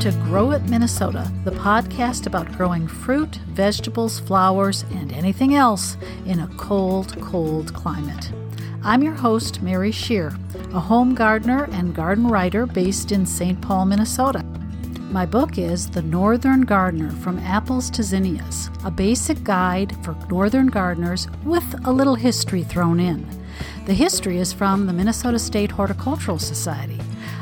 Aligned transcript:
to 0.00 0.12
Grow 0.12 0.52
It 0.52 0.62
Minnesota, 0.62 1.30
the 1.44 1.50
podcast 1.50 2.26
about 2.26 2.50
growing 2.52 2.88
fruit, 2.88 3.36
vegetables, 3.48 4.18
flowers, 4.18 4.82
and 4.92 5.12
anything 5.12 5.54
else 5.54 5.98
in 6.24 6.40
a 6.40 6.48
cold, 6.56 7.20
cold 7.20 7.74
climate. 7.74 8.32
I'm 8.82 9.02
your 9.02 9.12
host, 9.12 9.60
Mary 9.60 9.90
Schier, 9.90 10.32
a 10.72 10.80
home 10.80 11.14
gardener 11.14 11.68
and 11.72 11.94
garden 11.94 12.28
writer 12.28 12.64
based 12.64 13.12
in 13.12 13.26
St. 13.26 13.60
Paul, 13.60 13.84
Minnesota. 13.84 14.42
My 15.10 15.26
book 15.26 15.58
is 15.58 15.90
The 15.90 16.00
Northern 16.00 16.62
Gardener 16.62 17.10
From 17.10 17.38
Apples 17.40 17.90
to 17.90 18.02
Zinnias, 18.02 18.70
a 18.86 18.90
basic 18.90 19.44
guide 19.44 19.94
for 20.02 20.16
northern 20.30 20.68
gardeners 20.68 21.28
with 21.44 21.74
a 21.84 21.92
little 21.92 22.14
history 22.14 22.62
thrown 22.62 23.00
in. 23.00 23.28
The 23.84 23.92
history 23.92 24.38
is 24.38 24.50
from 24.50 24.86
the 24.86 24.94
Minnesota 24.94 25.38
State 25.38 25.72
Horticultural 25.72 26.38
Society. 26.38 26.98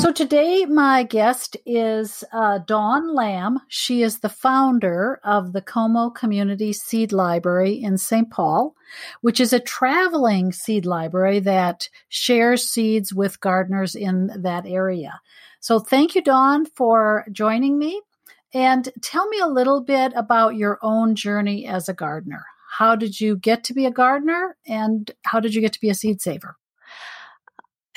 So 0.00 0.10
today, 0.10 0.64
my 0.64 1.02
guest 1.02 1.58
is 1.66 2.24
uh, 2.32 2.60
Dawn 2.66 3.14
Lamb. 3.14 3.60
She 3.68 4.02
is 4.02 4.20
the 4.20 4.30
founder 4.30 5.20
of 5.24 5.52
the 5.52 5.60
Como 5.60 6.08
Community 6.08 6.72
Seed 6.72 7.12
Library 7.12 7.74
in 7.74 7.98
St. 7.98 8.30
Paul, 8.30 8.74
which 9.20 9.40
is 9.40 9.52
a 9.52 9.60
traveling 9.60 10.52
seed 10.52 10.86
library 10.86 11.38
that 11.40 11.90
shares 12.08 12.66
seeds 12.66 13.12
with 13.12 13.40
gardeners 13.40 13.94
in 13.94 14.30
that 14.40 14.64
area. 14.64 15.20
So 15.60 15.78
thank 15.78 16.14
you, 16.14 16.22
Dawn, 16.22 16.64
for 16.64 17.26
joining 17.30 17.78
me. 17.78 18.00
And 18.54 18.88
tell 19.02 19.28
me 19.28 19.38
a 19.38 19.48
little 19.48 19.82
bit 19.82 20.14
about 20.16 20.56
your 20.56 20.78
own 20.80 21.14
journey 21.14 21.66
as 21.66 21.90
a 21.90 21.94
gardener. 21.94 22.46
How 22.78 22.96
did 22.96 23.20
you 23.20 23.36
get 23.36 23.64
to 23.64 23.74
be 23.74 23.84
a 23.84 23.90
gardener 23.90 24.56
and 24.66 25.10
how 25.26 25.40
did 25.40 25.54
you 25.54 25.60
get 25.60 25.74
to 25.74 25.80
be 25.80 25.90
a 25.90 25.94
seed 25.94 26.22
saver? 26.22 26.56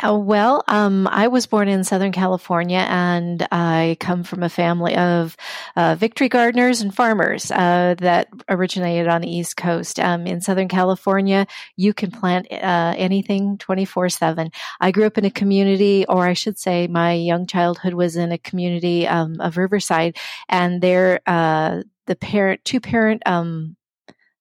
Uh, 0.04 0.18
well, 0.18 0.66
um, 0.68 1.08
I 1.08 1.30
was 1.30 1.46
born 1.46 1.70
in 1.70 1.86
Southern 1.86 2.12
California, 2.12 2.86
and 2.90 3.48
I 3.54 3.96
come 4.02 4.24
from 4.24 4.44
a 4.44 4.50
family 4.50 4.98
of 4.98 5.38
uh, 5.78 5.96
victory 5.96 6.28
gardeners 6.28 6.82
and 6.82 6.94
farmers 6.94 7.50
uh, 7.52 7.96
that 8.00 8.28
originated 8.50 9.08
on 9.08 9.22
the 9.22 9.34
East 9.34 9.56
Coast. 9.56 10.02
Um, 10.02 10.28
in 10.28 10.42
Southern 10.42 10.68
California, 10.68 11.48
you 11.78 11.94
can 11.94 12.12
plant 12.12 12.48
uh, 12.52 12.96
anything 12.98 13.58
twenty 13.58 13.86
four 13.86 14.10
seven. 14.10 14.52
I 14.82 14.92
grew 14.92 15.06
up 15.06 15.18
in 15.18 15.24
a 15.24 15.32
community, 15.32 16.06
or 16.10 16.26
I 16.26 16.34
should 16.34 16.60
say, 16.60 16.88
my 16.88 17.14
young 17.14 17.48
childhood 17.48 17.94
was 17.94 18.18
in 18.18 18.34
a 18.34 18.38
community 18.38 19.08
um, 19.08 19.40
of 19.40 19.56
Riverside, 19.56 20.18
and 20.50 20.82
there, 20.82 21.22
uh, 21.26 21.84
the 22.08 22.18
parent, 22.18 22.66
two 22.66 22.82
parent 22.82 23.24
um, 23.26 23.78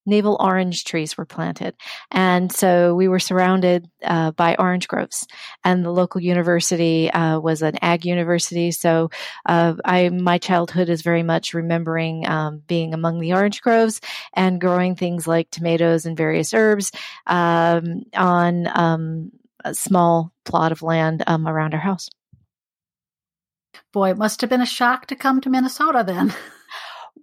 navel 0.06 0.36
orange 0.40 0.84
trees 0.84 1.16
were 1.16 1.24
planted. 1.24 1.74
And 2.10 2.52
so 2.52 2.94
we 2.94 3.08
were 3.08 3.18
surrounded 3.18 3.88
uh, 4.04 4.32
by 4.32 4.56
orange 4.58 4.88
groves. 4.88 5.26
And 5.64 5.84
the 5.84 5.90
local 5.90 6.20
university 6.20 7.10
uh, 7.10 7.38
was 7.40 7.62
an 7.62 7.78
ag 7.82 8.04
university. 8.04 8.70
So 8.70 9.10
uh, 9.46 9.74
I, 9.84 10.08
my 10.08 10.38
childhood 10.38 10.88
is 10.88 11.02
very 11.02 11.22
much 11.22 11.54
remembering 11.54 12.26
um, 12.26 12.62
being 12.66 12.94
among 12.94 13.20
the 13.20 13.32
orange 13.32 13.62
groves 13.62 14.00
and 14.34 14.60
growing 14.60 14.96
things 14.96 15.26
like 15.26 15.50
tomatoes 15.50 16.06
and 16.06 16.16
various 16.16 16.52
herbs 16.52 16.92
um, 17.26 18.02
on 18.14 18.66
um, 18.68 19.30
a 19.64 19.74
small 19.74 20.32
plot 20.44 20.72
of 20.72 20.82
land 20.82 21.22
um, 21.26 21.46
around 21.46 21.74
our 21.74 21.80
house. 21.80 22.08
Boy, 23.92 24.10
it 24.10 24.18
must 24.18 24.40
have 24.40 24.50
been 24.50 24.60
a 24.60 24.66
shock 24.66 25.06
to 25.06 25.16
come 25.16 25.40
to 25.40 25.50
Minnesota 25.50 26.02
then. 26.06 26.34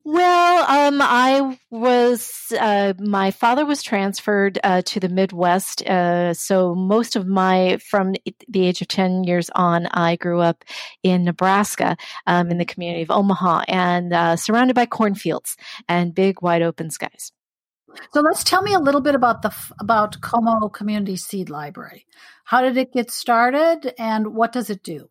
Well, 0.06 0.88
um, 0.88 1.02
I 1.02 1.60
was, 1.70 2.54
uh, 2.60 2.94
my 3.00 3.32
father 3.32 3.66
was 3.66 3.84
transferred 3.84 4.60
uh, 4.64 4.82
to 4.84 5.00
the 5.00 5.10
Midwest. 5.10 5.82
Uh, 5.82 6.34
so 6.34 6.74
most 6.74 7.16
of 7.16 7.28
my, 7.28 7.78
from 7.90 8.16
the 8.48 8.66
age 8.66 8.82
of 8.82 8.88
10 8.88 9.26
years 9.26 9.50
on, 9.56 9.88
I 9.88 10.16
grew 10.16 10.40
up 10.40 10.64
in 11.04 11.26
Nebraska, 11.26 11.98
um, 12.28 12.50
in 12.50 12.58
the 12.58 12.66
community 12.66 13.04
of 13.04 13.12
Omaha, 13.12 13.64
and 13.68 14.14
uh, 14.14 14.36
surrounded 14.36 14.76
by 14.76 14.86
cornfields 14.86 15.58
and 15.88 16.16
big, 16.16 16.42
wide 16.42 16.62
open 16.62 16.90
skies. 16.90 17.31
So 18.14 18.22
let's 18.22 18.44
tell 18.44 18.62
me 18.62 18.74
a 18.74 18.80
little 18.80 19.02
bit 19.02 19.16
about 19.16 19.42
the 19.42 19.54
about 19.80 20.22
Como 20.22 20.70
Community 20.70 21.16
Seed 21.16 21.50
Library. 21.50 22.06
How 22.44 22.62
did 22.62 22.78
it 22.78 22.94
get 22.94 23.10
started, 23.12 23.94
and 23.98 24.36
what 24.36 24.52
does 24.52 24.70
it 24.70 24.84
do? 24.84 25.10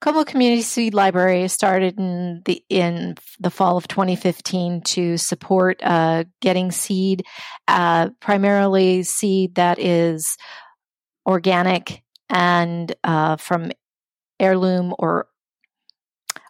Como 0.00 0.24
Community 0.24 0.62
Seed 0.62 0.94
Library 0.94 1.48
started 1.48 1.98
in 1.98 2.42
the 2.44 2.64
in 2.68 3.16
the 3.40 3.50
fall 3.50 3.76
of 3.76 3.88
2015 3.88 4.82
to 4.82 5.16
support 5.16 5.80
uh, 5.82 6.24
getting 6.40 6.70
seed, 6.70 7.24
uh, 7.68 8.10
primarily 8.20 9.02
seed 9.02 9.54
that 9.54 9.78
is 9.78 10.36
organic 11.26 12.02
and 12.28 12.94
uh, 13.04 13.36
from 13.36 13.70
heirloom 14.40 14.94
or 14.98 15.28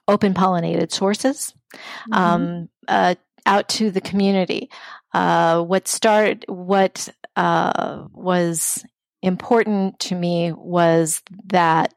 open 0.08 0.34
pollinated 0.34 0.92
sources 0.92 1.54
mm-hmm. 1.74 2.12
um, 2.14 2.68
uh, 2.88 3.14
out 3.46 3.68
to 3.68 3.90
the 3.90 4.00
community. 4.00 4.70
Uh, 5.12 5.62
what 5.62 5.88
started 5.88 6.44
what 6.48 7.08
uh, 7.36 8.04
was 8.12 8.84
important 9.22 9.98
to 10.00 10.14
me 10.14 10.52
was 10.52 11.22
that 11.46 11.94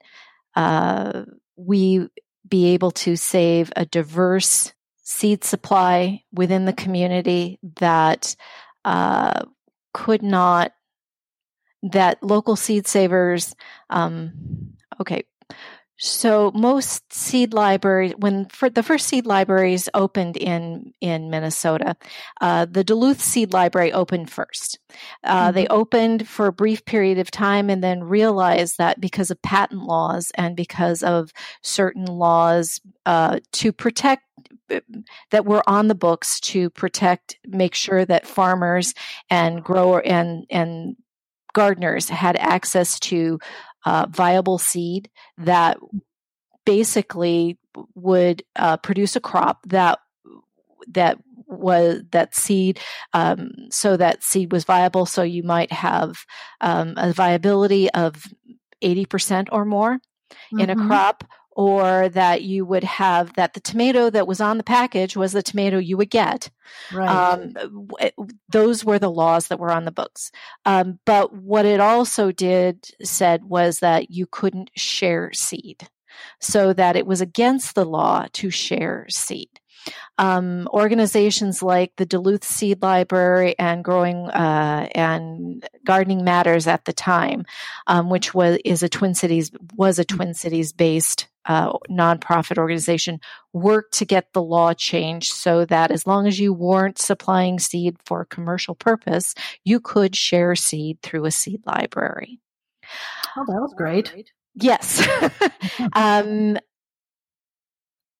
uh, 0.56 1.24
we 1.56 2.08
be 2.48 2.68
able 2.70 2.92
to 2.92 3.16
save 3.16 3.72
a 3.76 3.86
diverse 3.86 4.74
seed 5.04 5.44
supply 5.44 6.24
within 6.32 6.66
the 6.66 6.74
community 6.74 7.60
that 7.80 8.36
uh, 8.84 9.42
could 9.94 10.22
not 10.22 10.72
that 11.84 12.22
local 12.24 12.56
seed 12.56 12.88
savers 12.88 13.56
um, 13.90 14.74
okay 15.00 15.24
so 15.98 16.52
most 16.54 17.12
seed 17.14 17.54
libraries, 17.54 18.14
when 18.18 18.46
for 18.50 18.70
the 18.70 18.84
first 18.84 19.08
seed 19.08 19.26
libraries 19.26 19.88
opened 19.94 20.36
in 20.36 20.94
in 21.00 21.30
Minnesota, 21.30 21.96
uh, 22.42 22.66
the 22.66 22.84
Duluth 22.84 23.22
Seed 23.22 23.54
Library 23.54 23.94
opened 23.94 24.30
first. 24.30 24.80
Uh, 25.24 25.48
mm-hmm. 25.48 25.56
They 25.56 25.68
opened 25.68 26.28
for 26.28 26.48
a 26.48 26.54
brief 26.54 26.84
period 26.86 27.18
of 27.18 27.32
time 27.32 27.70
and 27.70 27.84
then 27.84 28.04
realized 28.04 28.78
that 28.78 29.00
because 29.00 29.32
of 29.32 29.42
patent 29.42 29.84
laws 29.84 30.32
and 30.36 30.56
because 30.56 31.02
of 31.02 31.32
certain 31.62 32.06
laws 32.06 32.82
uh, 33.06 33.40
to 33.54 33.72
protect 33.72 34.24
that 35.32 35.46
were 35.46 35.64
on 35.68 35.88
the 35.88 35.96
books 35.96 36.40
to 36.42 36.70
protect, 36.72 37.38
make 37.48 37.76
sure 37.76 38.04
that 38.04 38.28
farmers 38.28 38.94
and 39.30 39.64
grower 39.64 40.06
and 40.06 40.46
and 40.50 40.98
gardeners 41.54 42.10
had 42.10 42.36
access 42.36 43.00
to 43.00 43.40
uh, 43.86 44.08
viable 44.10 44.58
seed 44.58 45.10
that 45.38 45.78
basically 46.66 47.58
would 47.94 48.44
uh, 48.56 48.78
produce 48.78 49.16
a 49.16 49.20
crop 49.22 49.60
that 49.68 50.00
that 50.88 51.18
was 51.48 52.02
that 52.12 52.36
seed 52.36 52.80
um, 53.14 53.52
so 53.70 53.96
that 53.98 54.24
seed 54.24 54.52
was 54.52 54.64
viable 54.64 55.06
so 55.06 55.22
you 55.22 55.44
might 55.44 55.72
have 55.72 56.26
um, 56.62 56.94
a 56.98 57.14
viability 57.14 57.90
of 57.92 58.26
80% 58.84 59.50
or 59.52 59.66
more 59.66 59.96
mm-hmm. 59.96 60.60
in 60.60 60.70
a 60.70 60.76
mm-hmm. 60.76 60.88
crop 60.88 61.24
or 61.56 62.10
that 62.10 62.44
you 62.44 62.66
would 62.66 62.84
have 62.84 63.34
that 63.34 63.54
the 63.54 63.62
tomato 63.62 64.10
that 64.10 64.28
was 64.28 64.42
on 64.42 64.58
the 64.58 64.64
package 64.64 65.16
was 65.16 65.32
the 65.32 65.42
tomato 65.42 65.78
you 65.78 65.96
would 65.98 66.10
get. 66.10 66.50
Right. 66.94 67.08
Um, 67.08 67.54
those 68.50 68.84
were 68.84 69.00
the 69.00 69.12
laws 69.12 69.48
that 69.48 69.60
were 69.60 69.72
on 69.72 69.86
the 69.86 69.92
books. 69.92 70.32
Um, 70.66 71.00
but 71.06 71.34
what 71.34 71.66
it 71.66 71.80
also 71.80 72.32
did 72.32 72.90
said 73.02 73.46
was 73.46 73.80
that 73.80 74.12
you 74.12 74.28
couldn't 74.28 74.70
share 74.76 75.32
seed, 75.34 75.88
so 76.40 76.74
that 76.74 76.98
it 76.98 77.08
was 77.08 77.22
against 77.22 77.76
the 77.76 77.86
law 77.86 78.28
to 78.34 78.50
share 78.50 79.06
seed. 79.10 79.50
Um, 80.18 80.68
organizations 80.74 81.62
like 81.62 81.94
the 81.98 82.08
Duluth 82.08 82.44
Seed 82.44 82.82
Library 82.82 83.54
and 83.60 83.84
Growing 83.84 84.30
uh, 84.30 84.88
and 84.96 85.68
Gardening 85.86 86.24
Matters 86.24 86.68
at 86.68 86.86
the 86.86 86.94
time, 86.94 87.46
um, 87.86 88.10
which 88.10 88.34
was 88.34 88.58
is 88.66 88.82
a 88.82 88.90
Twin 88.90 89.14
Cities 89.14 89.52
was 89.76 90.00
a 90.00 90.06
Twin 90.06 90.34
Cities 90.34 90.74
based 90.74 91.28
uh, 91.46 91.74
nonprofit 91.90 92.58
organization, 92.58 93.20
worked 93.54 93.94
to 93.96 94.06
get 94.06 94.34
the 94.34 94.42
law 94.42 94.74
changed 94.74 95.34
so 95.34 95.66
that 95.66 95.92
as 95.92 96.08
long 96.08 96.28
as 96.28 96.40
you 96.40 96.54
weren't 96.54 96.98
supplying 96.98 97.60
seed 97.60 97.98
for 98.06 98.22
a 98.22 98.26
commercial 98.26 98.76
purpose, 98.76 99.36
you 99.64 99.80
could 99.80 100.16
share 100.16 100.56
seed 100.56 101.02
through 101.02 101.26
a 101.26 101.32
seed 101.32 101.62
library. 101.66 102.40
Oh, 103.38 103.46
that 103.46 103.62
was 103.62 103.74
great. 103.76 104.32
Yes. 104.56 105.06
um, 105.94 106.58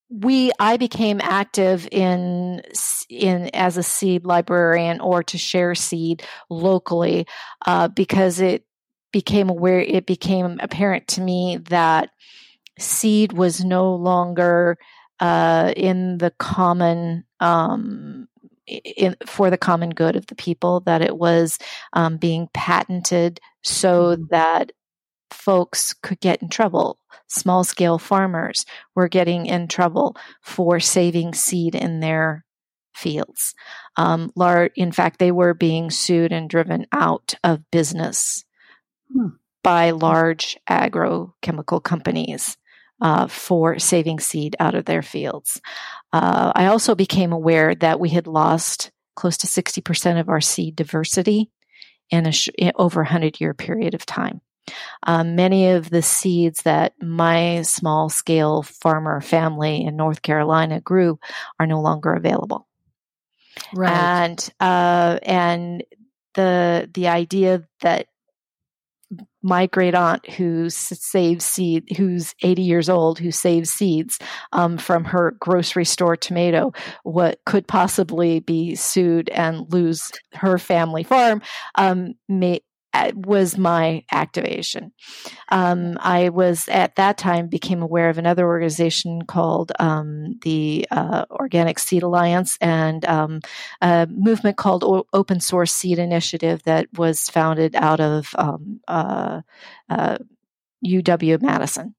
we 0.08 0.52
I 0.58 0.76
became 0.76 1.20
active 1.20 1.88
in 1.90 2.62
in 3.08 3.50
as 3.54 3.76
a 3.76 3.82
seed 3.82 4.24
librarian 4.24 5.00
or 5.00 5.22
to 5.24 5.38
share 5.38 5.74
seed 5.74 6.22
locally 6.48 7.26
uh, 7.66 7.88
because 7.88 8.40
it 8.40 8.64
became 9.12 9.48
aware 9.48 9.80
it 9.80 10.06
became 10.06 10.58
apparent 10.60 11.08
to 11.08 11.20
me 11.20 11.56
that 11.68 12.10
seed 12.78 13.32
was 13.32 13.64
no 13.64 13.94
longer 13.94 14.78
uh, 15.20 15.72
in 15.76 16.18
the 16.18 16.32
common 16.38 17.24
um, 17.40 18.28
in, 18.66 19.16
for 19.24 19.50
the 19.50 19.58
common 19.58 19.90
good 19.90 20.16
of 20.16 20.26
the 20.26 20.34
people, 20.34 20.80
that 20.80 21.02
it 21.02 21.16
was 21.16 21.58
um, 21.92 22.16
being 22.16 22.48
patented 22.52 23.40
so 23.62 24.16
mm-hmm. 24.16 24.24
that 24.30 24.72
folks 25.30 25.94
could 25.94 26.20
get 26.20 26.42
in 26.42 26.48
trouble. 26.48 26.98
Small 27.28 27.64
scale 27.64 27.98
farmers 27.98 28.64
were 28.94 29.08
getting 29.08 29.46
in 29.46 29.68
trouble 29.68 30.16
for 30.42 30.80
saving 30.80 31.34
seed 31.34 31.74
in 31.74 32.00
their 32.00 32.44
fields. 32.94 33.54
Um, 33.96 34.30
large, 34.36 34.72
in 34.76 34.92
fact, 34.92 35.18
they 35.18 35.32
were 35.32 35.54
being 35.54 35.90
sued 35.90 36.32
and 36.32 36.48
driven 36.48 36.86
out 36.92 37.34
of 37.44 37.68
business 37.70 38.44
hmm. 39.12 39.28
by 39.62 39.90
large 39.90 40.56
agrochemical 40.68 41.82
companies 41.82 42.56
uh, 43.00 43.26
for 43.26 43.78
saving 43.78 44.20
seed 44.20 44.56
out 44.58 44.74
of 44.74 44.84
their 44.84 45.02
fields. 45.02 45.60
Uh, 46.12 46.52
I 46.54 46.66
also 46.66 46.94
became 46.94 47.32
aware 47.32 47.74
that 47.74 48.00
we 48.00 48.08
had 48.08 48.26
lost 48.26 48.90
close 49.14 49.36
to 49.38 49.46
60% 49.46 50.20
of 50.20 50.28
our 50.28 50.40
seed 50.40 50.76
diversity 50.76 51.50
in, 52.10 52.26
a 52.26 52.32
sh- 52.32 52.48
in 52.56 52.72
over 52.76 53.00
a 53.00 53.04
100 53.04 53.40
year 53.40 53.54
period 53.54 53.94
of 53.94 54.06
time. 54.06 54.40
Um, 55.04 55.36
many 55.36 55.70
of 55.70 55.90
the 55.90 56.02
seeds 56.02 56.62
that 56.62 56.94
my 57.00 57.62
small 57.62 58.08
scale 58.08 58.62
farmer 58.62 59.20
family 59.20 59.84
in 59.84 59.96
North 59.96 60.22
Carolina 60.22 60.80
grew 60.80 61.20
are 61.60 61.66
no 61.66 61.80
longer 61.80 62.14
available. 62.14 62.66
Right. 63.74 63.92
And 63.92 64.50
uh, 64.60 65.18
and 65.22 65.84
the 66.34 66.90
the 66.92 67.08
idea 67.08 67.62
that 67.80 68.06
my 69.46 69.66
great 69.66 69.94
aunt 69.94 70.28
who 70.28 70.68
saves 70.68 71.44
seed, 71.44 71.84
who's 71.96 72.34
80 72.42 72.62
years 72.62 72.88
old, 72.88 73.20
who 73.20 73.30
saves 73.30 73.70
seeds 73.70 74.18
um, 74.52 74.76
from 74.76 75.04
her 75.04 75.36
grocery 75.38 75.84
store 75.84 76.16
tomato, 76.16 76.72
what 77.04 77.38
could 77.46 77.68
possibly 77.68 78.40
be 78.40 78.74
sued 78.74 79.28
and 79.28 79.72
lose 79.72 80.10
her 80.32 80.58
family 80.58 81.04
farm, 81.04 81.40
um, 81.76 82.14
may, 82.28 82.60
was 83.14 83.58
my 83.58 84.04
activation. 84.12 84.92
Um, 85.48 85.96
I 86.00 86.28
was 86.28 86.68
at 86.68 86.96
that 86.96 87.18
time 87.18 87.48
became 87.48 87.82
aware 87.82 88.08
of 88.08 88.18
another 88.18 88.46
organization 88.46 89.22
called 89.22 89.72
um, 89.78 90.38
the 90.42 90.86
uh, 90.90 91.24
Organic 91.30 91.78
Seed 91.78 92.02
Alliance 92.02 92.58
and 92.60 93.04
um, 93.06 93.40
a 93.80 94.06
movement 94.10 94.56
called 94.56 94.84
o- 94.84 95.06
Open 95.12 95.40
Source 95.40 95.72
Seed 95.72 95.98
Initiative 95.98 96.62
that 96.64 96.86
was 96.96 97.28
founded 97.28 97.74
out 97.74 98.00
of 98.00 98.34
um, 98.38 98.80
uh, 98.86 99.40
uh, 99.88 100.18
UW 100.84 101.42
Madison. 101.42 101.95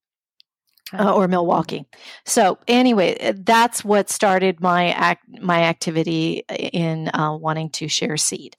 Uh, 0.94 1.14
or 1.14 1.28
Milwaukee. 1.28 1.86
So 2.26 2.60
anyway, 2.66 3.34
that's 3.36 3.84
what 3.84 4.10
started 4.10 4.62
my 4.62 4.92
act, 4.92 5.26
my 5.42 5.64
activity 5.64 6.46
in 6.50 7.10
uh, 7.14 7.36
wanting 7.36 7.72
to 7.72 7.90
share 7.90 8.16
seed. 8.16 8.56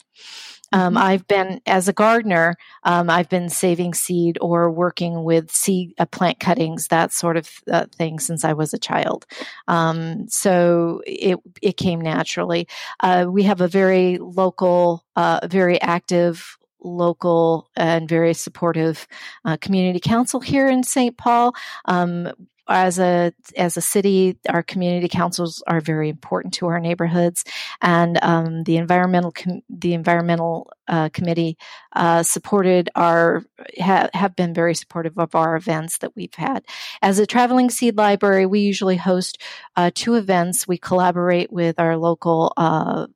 Um, 0.71 0.95
mm-hmm. 0.95 0.99
I've 0.99 1.27
been, 1.27 1.61
as 1.67 1.89
a 1.89 1.95
gardener, 1.95 2.57
um, 2.83 3.09
I've 3.09 3.31
been 3.31 3.49
saving 3.49 3.95
seed 3.95 4.37
or 4.43 4.71
working 4.71 5.25
with 5.25 5.51
seed 5.51 5.95
uh, 5.99 6.05
plant 6.05 6.39
cuttings, 6.39 6.89
that 6.89 7.13
sort 7.13 7.39
of 7.39 7.51
uh, 7.71 7.87
thing, 7.97 8.19
since 8.19 8.45
I 8.45 8.53
was 8.53 8.75
a 8.75 8.79
child. 8.79 9.25
Um, 9.67 10.29
so 10.29 11.01
it 11.07 11.39
it 11.63 11.77
came 11.79 12.01
naturally. 12.01 12.69
Uh, 13.01 13.27
we 13.29 13.45
have 13.45 13.63
a 13.63 13.69
very 13.69 14.19
local, 14.19 15.03
uh, 15.17 15.41
very 15.49 15.81
active 15.81 16.59
local 16.81 17.69
and 17.77 18.09
very 18.09 18.35
supportive 18.35 19.07
uh, 19.45 19.57
community 19.57 20.01
council 20.01 20.41
here 20.41 20.69
in 20.69 20.83
St. 20.83 21.17
Paul. 21.17 21.55
Um, 21.85 22.33
as 22.69 22.99
a 22.99 23.33
as 23.57 23.77
a 23.77 23.81
city, 23.81 24.39
our 24.49 24.63
community 24.63 25.09
councils 25.09 25.63
are 25.67 25.81
very 25.81 26.09
important 26.09 26.55
to 26.55 26.67
our 26.67 26.81
neighborhoods, 26.81 27.45
and 27.81 28.19
um, 28.23 28.65
the 28.65 28.77
environmental 28.77 29.33
com- 29.33 29.63
the 29.71 29.95
environmental 29.95 30.71
uh, 30.87 31.09
committee 31.09 31.57
uh, 31.97 32.23
supported 32.23 32.91
our 32.95 33.43
ha- 33.81 34.11
have 34.13 34.37
been 34.37 34.53
very 34.53 34.75
supportive 34.75 35.19
of 35.19 35.35
our 35.35 35.57
events 35.57 35.99
that 35.99 36.15
we've 36.15 36.35
had. 36.35 36.65
As 37.01 37.19
a 37.19 37.27
traveling 37.27 37.71
seed 37.71 37.97
library, 37.97 38.45
we 38.45 38.61
usually 38.61 38.97
host 38.97 39.41
uh, 39.77 39.91
two 39.95 40.15
events. 40.15 40.69
We 40.69 40.77
collaborate 40.77 41.51
with 41.51 41.81
our 41.81 41.97
local 41.97 42.53
uh, 42.57 43.07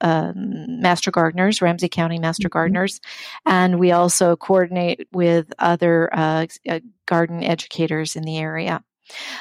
um, 0.00 0.80
master 0.80 1.10
gardeners, 1.10 1.62
Ramsey 1.62 1.88
County 1.88 2.18
master 2.18 2.48
mm-hmm. 2.48 2.58
gardeners, 2.58 3.00
and 3.44 3.78
we 3.78 3.92
also 3.92 4.36
coordinate 4.36 5.08
with 5.12 5.52
other 5.58 6.10
uh, 6.12 6.46
uh, 6.68 6.80
garden 7.06 7.42
educators 7.42 8.16
in 8.16 8.24
the 8.24 8.38
area. 8.38 8.82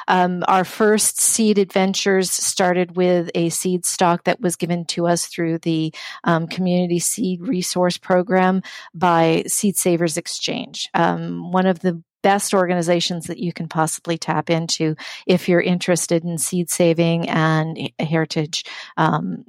Um, 0.07 0.43
our 0.47 0.63
first 0.63 1.19
seed 1.19 1.57
adventures 1.57 2.31
started 2.31 2.95
with 2.95 3.29
a 3.33 3.49
seed 3.49 3.85
stock 3.85 4.25
that 4.25 4.39
was 4.39 4.55
given 4.55 4.85
to 4.85 5.07
us 5.07 5.25
through 5.25 5.59
the 5.59 5.93
um, 6.23 6.47
Community 6.47 6.99
Seed 6.99 7.41
Resource 7.41 7.97
Program 7.97 8.61
by 8.93 9.43
Seed 9.47 9.77
Savers 9.77 10.17
Exchange. 10.17 10.89
Um, 10.93 11.51
one 11.51 11.65
of 11.65 11.79
the 11.79 12.01
best 12.21 12.55
organizations 12.55 13.27
that 13.27 13.37
you 13.37 13.53
can 13.53 13.67
possibly 13.67 14.17
tap 14.17 14.49
into 14.49 14.95
if 15.27 15.47
you're 15.47 15.61
interested 15.61 16.23
in 16.23 16.39
seed 16.39 16.71
saving 16.71 17.29
and 17.29 17.91
heritage 17.99 18.65
um, 18.97 19.45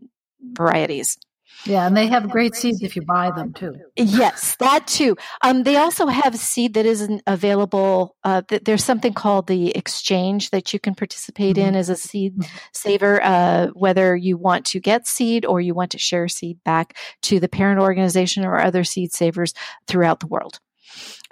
varieties. 0.52 1.18
Yeah, 1.64 1.86
and 1.86 1.96
they 1.96 2.06
have 2.06 2.30
great 2.30 2.54
seeds 2.54 2.82
if 2.82 2.94
you 2.96 3.02
buy 3.02 3.30
them 3.30 3.52
too. 3.52 3.74
Yes, 3.96 4.56
that 4.56 4.86
too. 4.86 5.16
Um, 5.42 5.62
they 5.62 5.76
also 5.76 6.06
have 6.06 6.36
seed 6.36 6.74
that 6.74 6.86
isn't 6.86 7.22
available. 7.26 8.16
Uh, 8.22 8.42
there's 8.62 8.84
something 8.84 9.12
called 9.12 9.46
the 9.46 9.70
exchange 9.76 10.50
that 10.50 10.72
you 10.72 10.78
can 10.78 10.94
participate 10.94 11.56
mm-hmm. 11.56 11.68
in 11.68 11.74
as 11.74 11.88
a 11.88 11.96
seed 11.96 12.36
mm-hmm. 12.36 12.56
saver, 12.72 13.22
uh, 13.22 13.68
whether 13.68 14.14
you 14.14 14.36
want 14.36 14.66
to 14.66 14.80
get 14.80 15.06
seed 15.06 15.44
or 15.44 15.60
you 15.60 15.74
want 15.74 15.92
to 15.92 15.98
share 15.98 16.28
seed 16.28 16.62
back 16.64 16.96
to 17.22 17.40
the 17.40 17.48
parent 17.48 17.80
organization 17.80 18.44
or 18.44 18.60
other 18.60 18.84
seed 18.84 19.12
savers 19.12 19.52
throughout 19.88 20.20
the 20.20 20.28
world. 20.28 20.60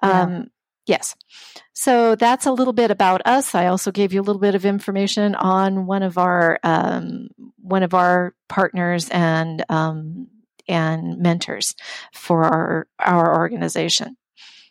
Um, 0.02 0.32
yeah. 0.32 0.43
Yes. 0.86 1.16
So 1.72 2.14
that's 2.14 2.46
a 2.46 2.52
little 2.52 2.72
bit 2.72 2.90
about 2.90 3.22
us. 3.25 3.54
I 3.54 3.66
also 3.66 3.90
gave 3.90 4.12
you 4.12 4.20
a 4.20 4.22
little 4.25 4.40
bit 4.40 4.54
of 4.54 4.64
information 4.64 5.34
on 5.34 5.86
one 5.86 6.02
of 6.02 6.19
our 6.19 6.58
um, 6.62 7.28
one 7.60 7.82
of 7.82 7.94
our 7.94 8.34
partners 8.48 9.08
and 9.10 9.64
um, 9.70 10.28
and 10.69 11.19
mentors 11.19 11.75
for 12.12 12.44
our 12.44 12.86
our 12.98 13.36
organization. 13.38 14.16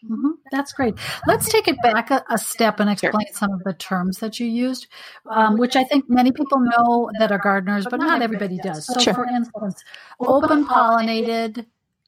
Mm-hmm. 0.05 0.32
That's 0.51 0.74
great. 0.74 0.96
Let's 1.27 1.48
take 1.48 1.67
it 1.67 1.77
back 1.82 2.12
a, 2.12 2.24
a 2.29 2.38
step 2.38 2.79
and 2.79 2.89
explain 2.89 3.25
sure. 3.27 3.36
some 3.36 3.53
of 3.53 3.63
the 3.63 3.74
terms 3.74 4.20
that 4.20 4.39
you 4.39 4.48
used, 4.48 4.88
um, 5.29 5.58
which 5.58 5.77
I 5.77 5.86
think 5.86 6.10
many 6.10 6.32
people 6.34 6.60
know 6.60 7.10
that 7.20 7.32
are 7.32 7.38
gardeners, 7.38 7.88
but 7.89 8.01
not 8.01 8.22
everybody 8.22 8.58
does. 8.58 8.86
So, 8.86 9.00
sure. 9.00 9.13
for 9.13 9.25
instance, 9.25 9.82
open 10.20 10.65
pollinated, 10.65 11.65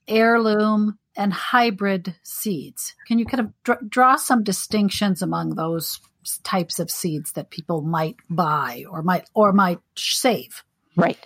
heirloom, 0.09 0.99
and 1.15 1.33
hybrid 1.33 2.15
seeds. 2.23 2.95
Can 3.07 3.19
you 3.19 3.25
kind 3.25 3.41
of 3.41 3.63
dr- 3.63 3.89
draw 3.89 4.15
some 4.15 4.43
distinctions 4.43 5.21
among 5.21 5.55
those 5.55 5.99
types 6.43 6.79
of 6.79 6.89
seeds 6.89 7.33
that 7.33 7.51
people 7.51 7.81
might 7.81 8.15
buy 8.29 8.85
or 8.89 9.01
might 9.01 9.29
or 9.33 9.53
might 9.53 9.79
save? 9.95 10.63
Right. 10.95 11.19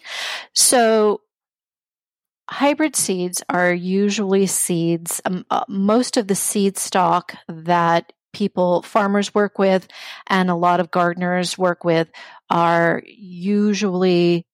So 0.54 1.22
hybrid 2.50 2.96
seeds 2.96 3.44
are 3.50 3.72
usually 3.74 4.48
seeds 4.48 5.22
um, 5.26 5.46
uh, 5.52 5.64
most 5.68 6.18
of 6.18 6.28
the 6.28 6.36
seed 6.36 6.78
stock 6.78 7.36
that 7.48 8.12
people 8.34 8.82
farmers 8.82 9.34
work 9.34 9.60
with 9.60 9.88
and 10.28 10.50
a 10.50 10.56
lot 10.56 10.80
of 10.80 10.92
gardeners 10.92 11.58
work 11.58 11.84
with 11.84 12.10
are 12.50 13.04
usually 13.06 14.46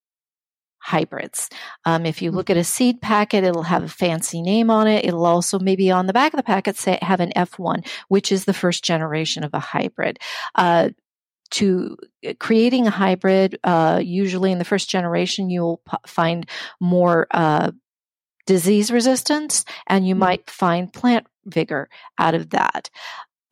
hybrids. 0.86 1.50
Um, 1.86 2.06
if 2.06 2.22
you 2.22 2.30
look 2.30 2.51
at 2.51 2.58
a 2.58 2.63
seed 2.63 3.01
packet, 3.01 3.44
it'll 3.44 3.63
have 3.63 3.82
a 3.82 3.89
fancy 3.89 4.39
name 4.39 4.70
on 4.70 4.88
it. 4.88 5.04
It'll 5.04 5.25
also 5.25 5.58
maybe 5.58 5.89
on 5.89 6.06
the 6.06 6.13
back 6.13 6.32
of 6.32 6.38
the 6.38 6.44
packet 6.44 6.77
say 6.77 7.00
have 7.01 7.20
an 7.20 7.34
F1, 7.36 7.88
which 8.08 8.32
is 8.32 8.46
the 8.46 8.54
first 8.54 8.84
generation 8.84 9.44
of 9.44 9.51
a 9.56 9.60
hybrid. 9.60 10.20
Uh, 10.54 10.89
to 11.51 11.98
uh, 12.27 12.34
creating 12.39 12.86
a 12.86 12.92
hybrid, 12.92 13.60
uh, 13.63 14.00
usually 14.04 14.51
in 14.51 14.60
the 14.60 14.63
first 14.63 14.88
generation, 14.88 15.50
you'll 15.50 15.82
p- 15.89 15.98
find 16.06 16.48
more 16.80 17.25
uh, 17.32 17.72
disease 18.46 18.92
resistance 18.92 19.65
and 19.88 20.08
you 20.08 20.13
mm-hmm. 20.13 20.20
might 20.20 20.50
find 20.50 20.94
plant 20.94 21.25
vigor 21.46 21.89
out 22.20 22.36
of 22.36 22.51
that. 22.51 22.92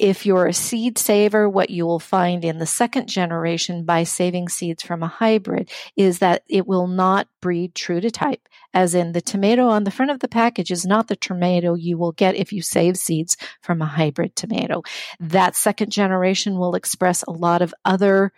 If 0.03 0.25
you're 0.25 0.47
a 0.47 0.53
seed 0.53 0.97
saver, 0.97 1.47
what 1.47 1.69
you 1.69 1.85
will 1.85 1.97
find 1.97 2.43
in 2.43 2.57
the 2.57 2.65
second 2.65 3.07
generation 3.07 3.85
by 3.85 4.03
saving 4.03 4.49
seeds 4.49 4.83
from 4.83 5.01
a 5.01 5.07
hybrid 5.07 5.71
is 5.95 6.19
that 6.19 6.43
it 6.49 6.67
will 6.67 6.87
not 6.87 7.29
breed 7.39 7.73
true 7.73 8.01
to 8.01 8.11
type, 8.11 8.49
as 8.73 8.95
in 8.95 9.13
the 9.13 9.21
tomato 9.21 9.65
on 9.67 9.85
the 9.85 9.91
front 9.91 10.11
of 10.11 10.19
the 10.19 10.27
package 10.27 10.71
is 10.71 10.85
not 10.85 11.07
the 11.07 11.15
tomato 11.15 11.73
you 11.73 11.97
will 11.97 12.11
get 12.11 12.35
if 12.35 12.51
you 12.51 12.61
save 12.61 12.97
seeds 12.97 13.37
from 13.61 13.81
a 13.81 13.85
hybrid 13.85 14.35
tomato. 14.35 14.83
That 15.21 15.55
second 15.55 15.89
generation 15.89 16.57
will 16.57 16.75
express 16.75 17.23
a 17.23 17.31
lot 17.31 17.61
of 17.61 17.73
other 17.85 18.33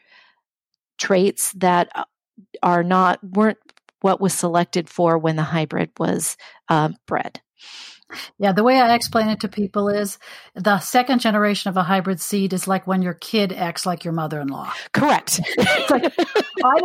traits 1.00 1.51
that 1.53 1.89
uh, 1.95 2.03
are 2.62 2.84
not, 2.84 3.17
weren't 3.24 3.57
what 4.01 4.22
was 4.22 4.36
selected 4.36 4.88
for 4.88 5.17
when 5.17 5.36
the 5.36 5.41
hybrid 5.41 5.89
was 5.98 6.38
uh, 6.69 6.89
bred. 7.07 7.41
Yeah, 8.38 8.52
the 8.52 8.64
way 8.64 8.80
I 8.80 8.94
explain 8.94 9.30
it 9.30 9.40
to 9.42 9.48
people 9.48 9.90
is 9.90 10.20
the 10.54 10.80
second 10.80 11.20
generation 11.20 11.70
of 11.70 11.78
a 11.78 11.84
hybrid 11.84 12.20
seed 12.20 12.54
is 12.54 12.68
like 12.68 12.86
when 12.86 13.02
your 13.02 13.16
kid 13.16 13.52
acts 13.52 13.86
like 13.86 14.04
your 14.04 14.14
mother 14.14 14.40
in 14.40 14.48
law. 14.48 14.72
Correct. 14.94 15.40
like, 15.90 16.14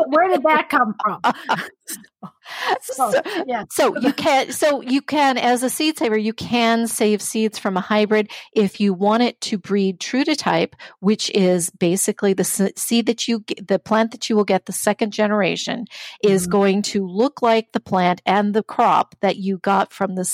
where 0.09 0.29
did 0.29 0.43
that 0.45 0.69
come 0.71 0.95
from? 1.03 1.21
so, 2.81 3.11
so, 3.11 3.23
yeah. 3.47 3.65
so 3.71 3.97
you 3.99 4.13
can 4.13 4.53
so 4.53 4.81
you 4.81 5.03
can 5.03 5.39
as 5.39 5.63
a 5.63 5.71
seed 5.71 5.99
saver 5.99 6.17
you 6.17 6.33
can 6.33 6.87
save 6.87 7.23
seeds 7.23 7.59
from 7.59 7.77
a 7.77 7.81
hybrid 7.81 8.31
if 8.53 8.81
you 8.81 8.93
want 8.93 9.23
it 9.23 9.41
to 9.41 9.59
breed 9.59 10.01
true 10.01 10.25
to 10.25 10.35
type 10.35 10.75
which 11.01 11.31
is 11.31 11.71
basically 11.71 12.33
the 12.33 12.45
seed 12.45 13.07
that 13.07 13.29
you 13.29 13.45
the 13.67 13.79
plant 13.79 14.11
that 14.13 14.29
you 14.29 14.37
will 14.37 14.45
get 14.45 14.67
the 14.67 14.73
second 14.73 15.13
generation 15.13 15.85
is 16.23 16.43
mm-hmm. 16.43 16.53
going 16.53 16.83
to 16.83 17.07
look 17.07 17.43
like 17.43 17.73
the 17.73 17.81
plant 17.81 18.21
and 18.27 18.55
the 18.55 18.63
crop 18.63 19.15
that 19.21 19.37
you 19.37 19.59
got 19.59 19.93
from 19.93 20.15
the 20.15 20.25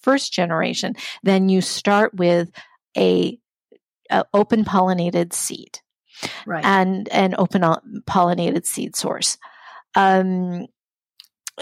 first 0.00 0.32
generation 0.32 0.94
then 1.22 1.48
you 1.48 1.60
start 1.60 2.14
with 2.14 2.50
a, 2.96 3.38
a 4.10 4.24
open 4.32 4.64
pollinated 4.64 5.32
seed 5.32 5.80
right 6.46 6.64
and 6.64 7.08
an 7.08 7.34
open 7.38 7.62
pollinated 8.06 8.64
seed 8.64 8.96
source 8.96 9.36
um, 9.96 10.66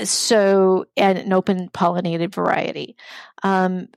so 0.02 0.86
and 0.96 1.18
an 1.18 1.32
open 1.32 1.68
pollinated 1.68 2.34
variety 2.34 2.96
um, 3.42 3.88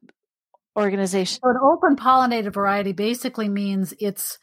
organization. 0.78 1.40
So 1.44 1.50
an 1.50 1.58
open 1.62 1.96
pollinated 1.96 2.54
variety 2.54 2.92
basically 2.92 3.50
means 3.50 3.94
it's 4.00 4.38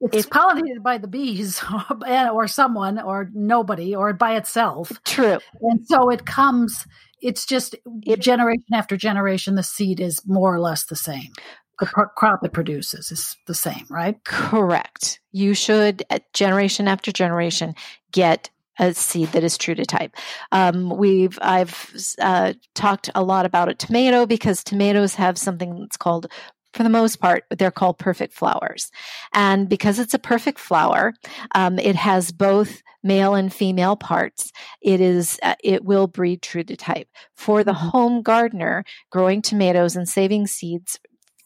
it's, 0.00 0.26
pollinated 0.26 0.82
by 0.82 0.98
the 0.98 1.06
bees 1.06 1.62
or 2.32 2.46
someone 2.48 3.00
or 3.00 3.30
nobody 3.32 3.94
or 3.94 4.12
by 4.12 4.36
itself. 4.36 4.92
True. 5.04 5.38
And 5.62 5.86
so 5.86 6.10
it 6.10 6.26
comes 6.26 6.86
it's 7.22 7.46
just 7.46 7.74
it, 8.02 8.20
generation 8.20 8.74
after 8.74 8.96
generation 8.96 9.54
the 9.54 9.62
seed 9.62 9.98
is 9.98 10.20
more 10.26 10.54
or 10.54 10.60
less 10.60 10.84
the 10.84 10.96
same. 10.96 11.32
The 11.80 11.86
crop 11.86 12.44
it 12.44 12.52
produces 12.52 13.10
is 13.10 13.36
the 13.46 13.54
same, 13.54 13.86
right? 13.90 14.22
Correct. 14.24 15.20
You 15.32 15.54
should 15.54 16.04
generation 16.32 16.86
after 16.86 17.10
generation 17.10 17.74
get 18.12 18.50
a 18.78 18.94
seed 18.94 19.28
that 19.28 19.44
is 19.44 19.58
true 19.58 19.74
to 19.74 19.84
type. 19.84 20.16
Um, 20.52 20.90
we've 20.90 21.38
I've 21.42 21.94
uh, 22.20 22.54
talked 22.74 23.10
a 23.14 23.22
lot 23.22 23.46
about 23.46 23.68
a 23.68 23.74
tomato 23.74 24.26
because 24.26 24.64
tomatoes 24.64 25.14
have 25.14 25.38
something 25.38 25.80
that's 25.80 25.96
called 25.96 26.26
for 26.74 26.82
the 26.82 26.88
most 26.88 27.20
part, 27.20 27.44
they're 27.50 27.70
called 27.70 27.98
perfect 27.98 28.34
flowers. 28.34 28.90
And 29.32 29.68
because 29.68 30.00
it's 30.00 30.12
a 30.12 30.18
perfect 30.18 30.58
flower, 30.58 31.14
um, 31.54 31.78
it 31.78 31.94
has 31.94 32.32
both 32.32 32.82
male 33.04 33.34
and 33.34 33.52
female 33.52 33.94
parts. 33.94 34.50
It 34.82 35.00
is, 35.00 35.38
uh, 35.44 35.54
it 35.62 35.84
will 35.84 36.08
breed 36.08 36.42
true 36.42 36.64
to 36.64 36.76
type. 36.76 37.08
For 37.34 37.62
the 37.62 37.72
mm-hmm. 37.72 37.88
home 37.88 38.22
gardener, 38.22 38.84
growing 39.10 39.40
tomatoes 39.40 39.94
and 39.94 40.08
saving 40.08 40.48
seeds 40.48 40.98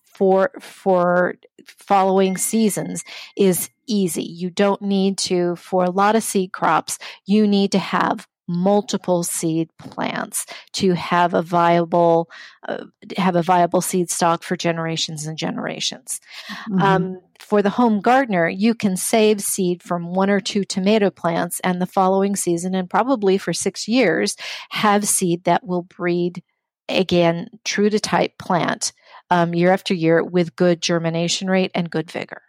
for 0.07 0.51
for 0.61 1.35
following 1.65 2.37
seasons 2.37 3.05
is 3.37 3.71
easy. 3.89 4.23
You 4.23 4.51
don't 4.51 4.83
need 4.83 5.19
to 5.19 5.57
for 5.57 5.85
a 5.85 5.91
lot 5.91 6.17
of 6.17 6.23
seed 6.23 6.53
crops, 6.53 6.99
you 7.27 7.47
need 7.47 7.73
to 7.73 7.79
have 7.79 8.27
multiple 8.49 9.23
seed 9.23 9.69
plants 9.79 10.47
to 10.73 10.95
have 10.95 11.35
a 11.35 11.43
viable 11.43 12.31
uh, 12.67 12.85
have 13.19 13.37
a 13.37 13.43
viable 13.43 13.83
seed 13.83 14.11
stock 14.11 14.43
for 14.43 14.57
generations 14.57 15.27
and 15.27 15.37
generations. 15.37 16.21
Mm-hmm. 16.71 16.83
Um, 16.83 17.21
for 17.39 17.63
the 17.63 17.71
home 17.71 18.01
gardener, 18.01 18.49
you 18.49 18.75
can 18.75 18.97
save 18.97 19.41
seed 19.41 19.83
from 19.83 20.15
one 20.15 20.31
or 20.31 20.41
two 20.41 20.65
tomato 20.65 21.11
plants, 21.11 21.61
and 21.61 21.81
the 21.81 21.87
following 21.87 22.35
season, 22.35 22.75
and 22.75 22.91
probably 22.91 23.39
for 23.39 23.53
six 23.53 23.87
years, 23.87 24.37
have 24.71 25.07
seed 25.07 25.45
that 25.45 25.65
will 25.65 25.83
breed 25.83 26.43
again 26.89 27.49
true 27.65 27.91
to 27.91 28.01
type 28.01 28.39
plant 28.39 28.93
um, 29.31 29.55
year 29.55 29.71
after 29.71 29.93
year 29.93 30.25
with 30.25 30.57
good 30.57 30.81
germination 30.81 31.49
rate 31.49 31.71
and 31.75 31.91
good 31.91 32.11
vigor. 32.11 32.43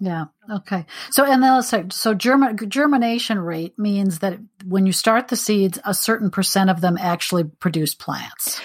Yeah. 0.00 0.26
Okay. 0.50 0.86
So, 1.10 1.24
and 1.24 1.42
then 1.42 1.54
let's 1.54 1.68
say, 1.68 1.84
so 1.90 2.14
germ- 2.14 2.56
germination 2.68 3.38
rate 3.38 3.78
means 3.78 4.20
that 4.20 4.38
when 4.64 4.86
you 4.86 4.92
start 4.92 5.28
the 5.28 5.36
seeds, 5.36 5.78
a 5.84 5.94
certain 5.94 6.30
percent 6.30 6.70
of 6.70 6.80
them 6.80 6.96
actually 6.98 7.44
produce 7.44 7.94
plants. 7.94 8.60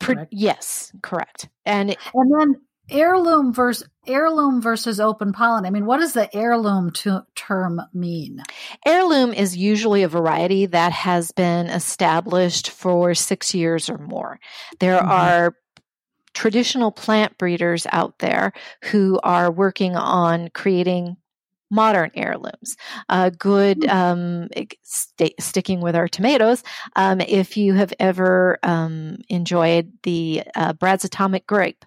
Pro- 0.00 0.26
yes, 0.30 0.92
correct. 1.02 1.48
And 1.64 1.96
and 2.14 2.34
then 2.34 2.60
heirloom 2.90 3.52
versus 3.52 3.88
heirloom 4.06 4.60
versus 4.60 4.98
open 4.98 5.32
pollen. 5.32 5.64
I 5.64 5.70
mean, 5.70 5.86
what 5.86 5.98
does 5.98 6.12
the 6.12 6.34
heirloom 6.34 6.90
to- 6.90 7.24
term 7.36 7.80
mean? 7.94 8.42
Heirloom 8.84 9.32
is 9.32 9.56
usually 9.56 10.02
a 10.02 10.08
variety 10.08 10.66
that 10.66 10.92
has 10.92 11.30
been 11.30 11.66
established 11.66 12.70
for 12.70 13.14
six 13.14 13.54
years 13.54 13.88
or 13.88 13.98
more. 13.98 14.40
There 14.80 14.98
mm-hmm. 14.98 15.10
are 15.10 15.54
traditional 16.34 16.90
plant 16.90 17.36
breeders 17.38 17.86
out 17.90 18.18
there 18.18 18.52
who 18.84 19.20
are 19.22 19.50
working 19.50 19.96
on 19.96 20.48
creating 20.50 21.16
modern 21.72 22.10
heirlooms. 22.14 22.76
Uh, 23.08 23.30
good, 23.30 23.84
hmm. 23.84 23.90
um, 23.90 24.48
st- 24.82 25.40
sticking 25.40 25.80
with 25.80 25.96
our 25.96 26.06
tomatoes, 26.06 26.62
um, 26.94 27.20
if 27.20 27.56
you 27.56 27.72
have 27.72 27.92
ever 27.98 28.58
um, 28.62 29.18
enjoyed 29.28 29.90
the 30.02 30.42
uh, 30.54 30.74
Brad's 30.74 31.04
Atomic 31.04 31.46
Grape. 31.46 31.84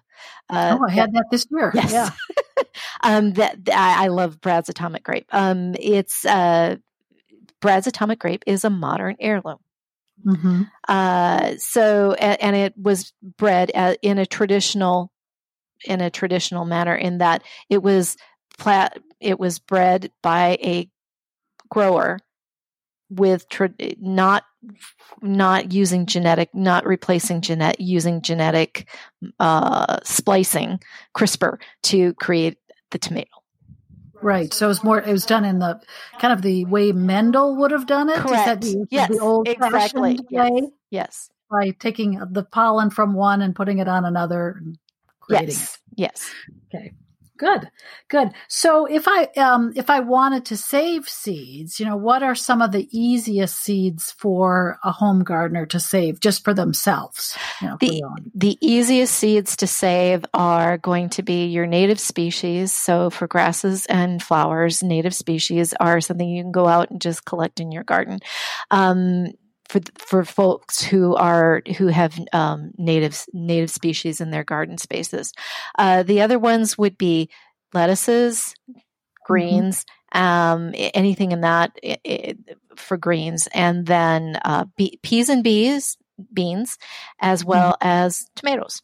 Uh, 0.50 0.76
oh, 0.78 0.86
I 0.86 0.90
had 0.90 1.12
that 1.14 1.26
this 1.30 1.46
year. 1.50 1.70
Yes. 1.74 1.92
Yeah. 1.92 2.10
um, 3.02 3.32
that, 3.34 3.58
I, 3.72 4.04
I, 4.04 4.08
love 4.08 4.40
Brad's 4.40 4.68
Atomic 4.68 5.04
Grape. 5.04 5.28
Um, 5.32 5.74
it's 5.78 6.24
uh, 6.24 6.76
Brad's 7.60 7.86
Atomic 7.86 8.18
Grape 8.18 8.44
is 8.46 8.64
a 8.64 8.70
modern 8.70 9.16
heirloom. 9.20 9.58
Mm-hmm. 10.26 10.62
Uh, 10.88 11.52
so, 11.58 12.12
and, 12.14 12.42
and, 12.42 12.56
it 12.56 12.74
was 12.76 13.12
bred 13.22 13.70
in 14.02 14.18
a 14.18 14.26
traditional, 14.26 15.12
in 15.84 16.00
a 16.00 16.10
traditional 16.10 16.64
manner, 16.64 16.96
in 16.96 17.18
that 17.18 17.44
it 17.70 17.82
was 17.82 18.16
it 19.20 19.38
was 19.38 19.58
bred 19.58 20.10
by 20.22 20.58
a 20.62 20.90
grower 21.68 22.18
with 23.10 23.48
tra- 23.48 23.72
not 23.98 24.44
not 25.22 25.72
using 25.72 26.06
genetic, 26.06 26.52
not 26.54 26.84
replacing 26.84 27.40
genetic, 27.40 27.76
using 27.78 28.20
genetic 28.20 28.88
uh, 29.38 29.98
splicing, 30.02 30.80
CRISPR 31.16 31.58
to 31.84 32.14
create 32.14 32.58
the 32.90 32.98
tomato. 32.98 33.30
Right. 34.26 34.52
So 34.52 34.66
it 34.66 34.68
was 34.68 34.82
more. 34.82 35.00
It 35.00 35.12
was 35.12 35.24
done 35.24 35.44
in 35.44 35.60
the 35.60 35.80
kind 36.18 36.32
of 36.32 36.42
the 36.42 36.64
way 36.64 36.90
Mendel 36.90 37.56
would 37.58 37.70
have 37.70 37.86
done 37.86 38.10
it. 38.10 38.16
Correct. 38.16 38.62
The, 38.62 38.84
yes. 38.90 39.08
The 39.08 39.20
old 39.20 39.46
exactly. 39.46 40.18
Yes. 40.28 40.50
way. 40.50 40.68
Yes. 40.90 41.30
By 41.48 41.70
taking 41.78 42.20
the 42.32 42.42
pollen 42.42 42.90
from 42.90 43.14
one 43.14 43.40
and 43.40 43.54
putting 43.54 43.78
it 43.78 43.86
on 43.86 44.04
another. 44.04 44.56
And 44.58 44.78
creating 45.20 45.48
yes. 45.50 45.74
It. 45.74 45.80
Yes. 45.96 46.30
Okay. 46.74 46.92
Good, 47.36 47.70
good. 48.08 48.30
So 48.48 48.86
if 48.86 49.06
I 49.06 49.24
um, 49.36 49.72
if 49.76 49.90
I 49.90 50.00
wanted 50.00 50.44
to 50.46 50.56
save 50.56 51.08
seeds, 51.08 51.78
you 51.78 51.86
know, 51.86 51.96
what 51.96 52.22
are 52.22 52.34
some 52.34 52.62
of 52.62 52.72
the 52.72 52.88
easiest 52.90 53.58
seeds 53.58 54.12
for 54.12 54.78
a 54.82 54.92
home 54.92 55.22
gardener 55.22 55.66
to 55.66 55.80
save 55.80 56.20
just 56.20 56.44
for 56.44 56.54
themselves? 56.54 57.36
You 57.60 57.68
know, 57.68 57.76
the 57.78 58.02
the 58.34 58.58
easiest 58.60 59.14
seeds 59.14 59.56
to 59.56 59.66
save 59.66 60.24
are 60.32 60.78
going 60.78 61.10
to 61.10 61.22
be 61.22 61.46
your 61.46 61.66
native 61.66 62.00
species. 62.00 62.72
So 62.72 63.10
for 63.10 63.26
grasses 63.26 63.86
and 63.86 64.22
flowers, 64.22 64.82
native 64.82 65.14
species 65.14 65.74
are 65.78 66.00
something 66.00 66.28
you 66.28 66.42
can 66.42 66.52
go 66.52 66.66
out 66.66 66.90
and 66.90 67.00
just 67.00 67.24
collect 67.24 67.60
in 67.60 67.72
your 67.72 67.84
garden. 67.84 68.20
Um, 68.70 69.28
for 69.68 69.80
for 69.98 70.24
folks 70.24 70.82
who 70.82 71.14
are 71.14 71.62
who 71.76 71.88
have 71.88 72.18
um, 72.32 72.72
native 72.78 73.24
native 73.32 73.70
species 73.70 74.20
in 74.20 74.30
their 74.30 74.44
garden 74.44 74.78
spaces. 74.78 75.32
Uh, 75.78 76.02
the 76.02 76.20
other 76.20 76.38
ones 76.38 76.78
would 76.78 76.96
be 76.96 77.28
lettuces, 77.72 78.54
mm-hmm. 78.70 78.80
greens, 79.24 79.84
mm-hmm. 80.14 80.22
um, 80.22 80.72
anything 80.74 81.32
in 81.32 81.42
that 81.42 81.72
it, 81.82 82.00
it, 82.04 82.38
for 82.76 82.96
greens, 82.96 83.48
and 83.54 83.86
then 83.86 84.38
uh, 84.44 84.64
be, 84.76 84.98
peas 85.02 85.28
and 85.28 85.42
bees, 85.42 85.96
beans, 86.32 86.78
as 87.20 87.44
well 87.44 87.72
mm-hmm. 87.72 87.88
as 87.88 88.26
tomatoes. 88.36 88.82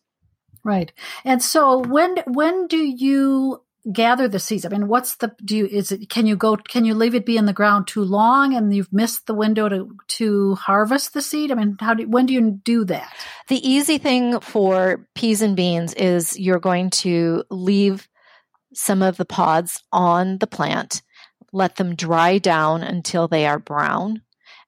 Right. 0.65 0.93
And 1.25 1.43
so 1.43 1.79
when 1.79 2.19
when 2.27 2.67
do 2.69 2.79
you 2.79 3.63
gather 3.91 4.29
the 4.29 4.39
seeds? 4.39 4.65
I 4.65 4.69
mean, 4.69 4.89
what's 4.89 5.17
the 5.17 5.33
do 5.45 5.57
you 5.57 5.67
is 5.67 5.91
it 5.91 6.09
can 6.09 6.27
you 6.27 6.37
go 6.37 6.57
can 6.57 6.85
you 6.85 6.95
leave 6.95 7.15
it 7.15 7.27
be 7.27 7.37
in 7.37 7.47
the 7.47 7.53
ground 7.53 7.87
too 7.87 8.03
long 8.03 8.55
and 8.55 8.75
you've 8.75 8.93
missed 8.93 9.27
the 9.27 9.35
window 9.35 9.69
to 9.69 9.97
to 10.19 10.55
harvest 10.57 11.15
the 11.15 11.23
seed? 11.23 11.51
I 11.51 11.55
mean, 11.55 11.77
how 11.81 11.95
do 11.95 12.09
when 12.09 12.27
do 12.27 12.35
you 12.35 12.61
do 12.63 12.85
that? 12.87 13.13
The 13.49 13.67
easy 13.69 13.99
thing 13.99 14.41
for 14.41 15.07
peas 15.15 15.43
and 15.43 15.57
beans 15.57 15.95
is 15.95 16.39
you're 16.39 16.61
going 16.61 16.91
to 16.91 17.45
leave 17.51 18.09
some 18.75 19.03
of 19.03 19.17
the 19.17 19.25
pods 19.25 19.83
on 19.93 20.39
the 20.39 20.47
plant, 20.47 21.03
let 21.53 21.77
them 21.77 21.95
dry 21.95 22.39
down 22.39 22.83
until 22.83 23.29
they 23.29 23.47
are 23.47 23.59
brown, 23.59 24.23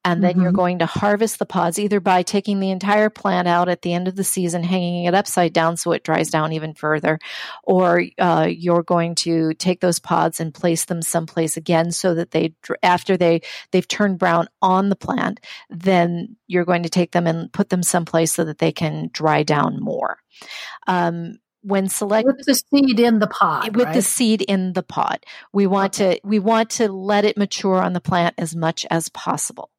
and 0.04 0.23
then 0.23 0.32
mm-hmm. 0.32 0.42
you're 0.42 0.52
going 0.52 0.80
to 0.80 0.87
harvest 0.87 1.38
the 1.38 1.46
pods 1.46 1.78
either 1.78 2.00
by 2.00 2.23
taking 2.23 2.61
the 2.61 2.70
entire 2.70 3.08
plant 3.11 3.49
out 3.49 3.68
at 3.68 3.82
the 3.82 3.92
end 3.92 4.06
of 4.06 4.16
the 4.16 4.25
season, 4.25 4.62
hanging 4.62 5.06
it 5.06 5.14
upside 5.14 5.52
down 5.52 5.76
so 5.76 5.92
it 5.92 6.04
dries 6.04 6.30
down 6.30 6.52
even 6.52 6.75
further, 6.75 7.18
or 7.62 8.04
uh, 8.18 8.46
you're 8.49 8.82
going 8.82 9.14
to 9.14 9.54
take 9.54 9.80
those 9.80 9.99
pods 9.99 10.40
and 10.40 10.52
place 10.52 10.84
them 10.84 11.02
someplace 11.02 11.56
again 11.56 11.90
so 11.90 12.14
that 12.14 12.30
they, 12.32 12.54
after 12.82 13.16
they 13.16 13.40
they've 13.70 13.88
turned 13.88 14.18
brown 14.18 14.46
on 14.61 14.88
the 14.88 14.96
plant, 14.96 15.40
then 15.70 16.37
you're 16.46 16.64
going 16.64 16.82
to 16.82 16.90
take 16.90 17.12
them 17.12 17.26
and 17.26 17.52
put 17.52 17.70
them 17.70 17.82
someplace 17.82 18.32
so 18.32 18.44
that 18.44 18.58
they 18.58 18.73
can 18.73 19.08
dry 19.12 19.42
down 19.42 19.78
more. 19.80 20.18
Um, 20.87 21.38
when 21.64 21.88
select 21.88 22.26
with 22.26 22.44
the 22.44 22.54
seed 22.54 23.00
in 23.00 23.18
the 23.18 23.26
pod 23.26 23.75
with 23.75 23.87
right? 23.87 23.94
the 23.94 24.02
seed 24.02 24.42
in 24.42 24.75
the 24.75 24.83
pod 24.83 25.25
we 25.52 25.66
want 25.66 25.99
okay. 25.99 26.16
to 26.16 26.21
we 26.25 26.38
want 26.38 26.71
to 26.71 26.92
let 26.92 27.25
it 27.25 27.37
mature 27.37 27.83
on 27.83 27.94
the 27.94 28.00
plant 28.00 28.35
as 28.38 28.54
much 28.54 28.87
as 28.90 29.09
possible 29.09 29.71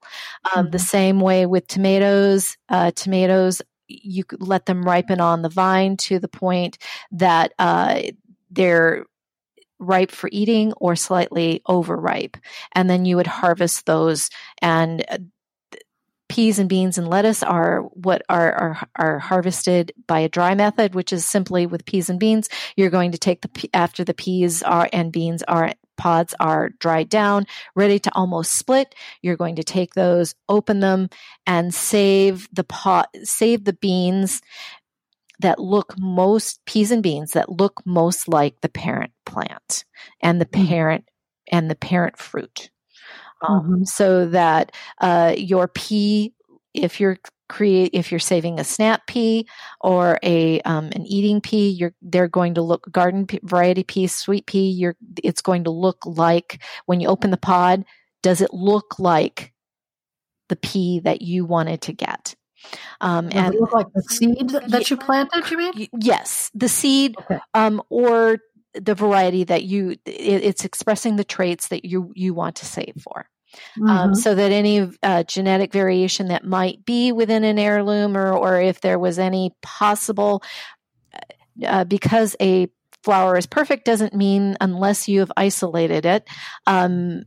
um, 0.55 0.65
mm-hmm. 0.65 0.71
the 0.71 0.79
same 0.79 1.19
way 1.19 1.45
with 1.45 1.67
tomatoes 1.67 2.57
uh, 2.69 2.91
tomatoes 2.91 3.61
you 3.87 4.23
let 4.39 4.65
them 4.65 4.83
ripen 4.83 5.21
on 5.21 5.43
the 5.43 5.49
vine 5.49 5.95
to 5.95 6.17
the 6.17 6.27
point 6.27 6.77
that 7.11 7.53
uh, 7.59 8.01
they're 8.49 9.05
ripe 9.77 10.11
for 10.11 10.29
eating 10.31 10.73
or 10.73 10.95
slightly 10.95 11.61
overripe 11.67 12.37
and 12.73 12.89
then 12.89 13.05
you 13.05 13.15
would 13.17 13.27
harvest 13.27 13.85
those 13.85 14.29
and 14.61 15.05
uh, 15.09 15.17
peas 16.27 16.59
and 16.59 16.69
beans 16.69 16.97
and 16.97 17.07
lettuce 17.07 17.43
are 17.43 17.81
what 17.93 18.23
are, 18.29 18.53
are, 18.53 18.87
are 18.95 19.19
harvested 19.19 19.93
by 20.07 20.19
a 20.19 20.29
dry 20.29 20.55
method, 20.55 20.95
which 20.95 21.13
is 21.13 21.25
simply 21.25 21.65
with 21.65 21.85
peas 21.85 22.09
and 22.09 22.19
beans. 22.19 22.49
You're 22.75 22.89
going 22.89 23.11
to 23.11 23.17
take 23.17 23.41
the 23.41 23.69
after 23.73 24.03
the 24.03 24.13
peas 24.13 24.63
are 24.63 24.89
and 24.91 25.11
beans 25.11 25.43
are 25.43 25.73
pods 25.97 26.33
are 26.39 26.69
dried 26.79 27.09
down, 27.09 27.45
ready 27.75 27.99
to 27.99 28.13
almost 28.13 28.53
split. 28.53 28.95
You're 29.21 29.37
going 29.37 29.55
to 29.55 29.63
take 29.63 29.93
those, 29.93 30.35
open 30.49 30.79
them, 30.79 31.09
and 31.47 31.73
save 31.73 32.49
the 32.51 32.63
pot, 32.63 33.09
save 33.23 33.63
the 33.63 33.73
beans 33.73 34.41
that 35.39 35.59
look 35.59 35.95
most 35.97 36.63
peas 36.65 36.91
and 36.91 37.03
beans 37.03 37.31
that 37.31 37.49
look 37.49 37.81
most 37.85 38.27
like 38.27 38.61
the 38.61 38.69
parent 38.69 39.11
plant 39.25 39.85
and 40.21 40.39
the 40.39 40.45
mm. 40.45 40.67
parent 40.67 41.09
and 41.51 41.69
the 41.69 41.75
parent 41.75 42.17
fruit 42.17 42.69
um, 43.41 43.63
mm-hmm. 43.63 43.83
so 43.83 44.25
that 44.27 44.71
uh, 45.01 45.33
your 45.37 45.67
pea, 45.67 46.33
if 46.73 46.99
you're 46.99 47.17
create 47.47 47.91
if 47.93 48.11
you're 48.11 48.19
saving 48.19 48.59
a 48.59 48.63
snap 48.63 49.05
pea 49.07 49.45
or 49.81 50.17
a 50.23 50.59
um, 50.61 50.85
an 50.93 51.05
eating 51.05 51.39
pea 51.39 51.69
you're 51.69 51.93
they're 52.01 52.27
going 52.27 52.55
to 52.55 52.61
look 52.61 52.91
garden 52.91 53.27
pea, 53.27 53.39
variety 53.43 53.83
pea 53.83 54.07
sweet 54.07 54.45
pea 54.47 54.67
you're 54.67 54.95
it's 55.23 55.41
going 55.41 55.63
to 55.63 55.69
look 55.69 56.03
like 56.05 56.61
when 56.87 56.99
you 56.99 57.07
open 57.07 57.29
the 57.29 57.37
pod 57.37 57.85
does 58.23 58.41
it 58.41 58.51
look 58.51 58.97
like 58.97 59.53
the 60.49 60.55
pea 60.55 60.99
that 60.99 61.21
you 61.21 61.45
wanted 61.45 61.81
to 61.81 61.93
get 61.93 62.35
um, 63.01 63.29
Does 63.29 63.45
and 63.45 63.55
look 63.59 63.73
like 63.73 63.93
the 63.93 64.01
seed 64.01 64.49
that 64.49 64.89
you 64.89 64.97
planted 64.97 65.49
you 65.51 65.57
mean 65.57 65.87
yes 65.99 66.49
the 66.55 66.69
seed 66.69 67.15
okay. 67.19 67.39
um, 67.53 67.81
or 67.89 68.39
the 68.79 68.95
variety 68.95 69.43
that 69.43 69.63
you 69.63 69.91
it, 70.05 70.43
it's 70.43 70.65
expressing 70.65 71.15
the 71.15 71.23
traits 71.23 71.69
that 71.69 71.85
you 71.85 72.11
you 72.15 72.33
want 72.33 72.55
to 72.57 72.65
save 72.65 72.95
for 73.01 73.29
um, 73.77 73.83
mm-hmm. 73.83 73.87
um, 73.87 74.15
so 74.15 74.35
that 74.35 74.51
any 74.51 74.89
uh, 75.03 75.23
genetic 75.23 75.71
variation 75.71 76.27
that 76.27 76.45
might 76.45 76.85
be 76.85 77.11
within 77.11 77.43
an 77.43 77.59
heirloom 77.59 78.17
or, 78.17 78.33
or 78.33 78.59
if 78.61 78.81
there 78.81 78.99
was 78.99 79.19
any 79.19 79.55
possible, 79.61 80.43
uh, 81.13 81.65
uh, 81.65 81.83
because 81.83 82.35
a 82.41 82.67
flower 83.03 83.37
is 83.37 83.45
perfect 83.45 83.85
doesn't 83.85 84.15
mean 84.15 84.57
unless 84.59 85.07
you 85.07 85.19
have 85.19 85.31
isolated 85.37 86.07
it 86.07 86.27
um, 86.65 87.21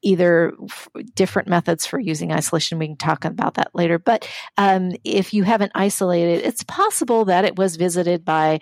either 0.00 0.52
f- 0.70 0.88
different 1.16 1.48
methods 1.48 1.84
for 1.84 1.98
using 1.98 2.30
isolation 2.30 2.78
we 2.78 2.86
can 2.86 2.96
talk 2.96 3.24
about 3.24 3.54
that 3.54 3.74
later 3.74 3.98
but 3.98 4.28
um, 4.58 4.92
if 5.02 5.34
you 5.34 5.42
haven't 5.42 5.72
isolated 5.74 6.46
it's 6.46 6.62
possible 6.62 7.24
that 7.24 7.44
it 7.44 7.56
was 7.56 7.74
visited 7.74 8.24
by 8.24 8.60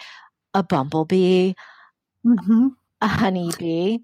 a 0.55 0.63
bumblebee 0.63 1.53
mm-hmm. 2.25 2.69
a 3.01 3.07
honeybee 3.07 3.99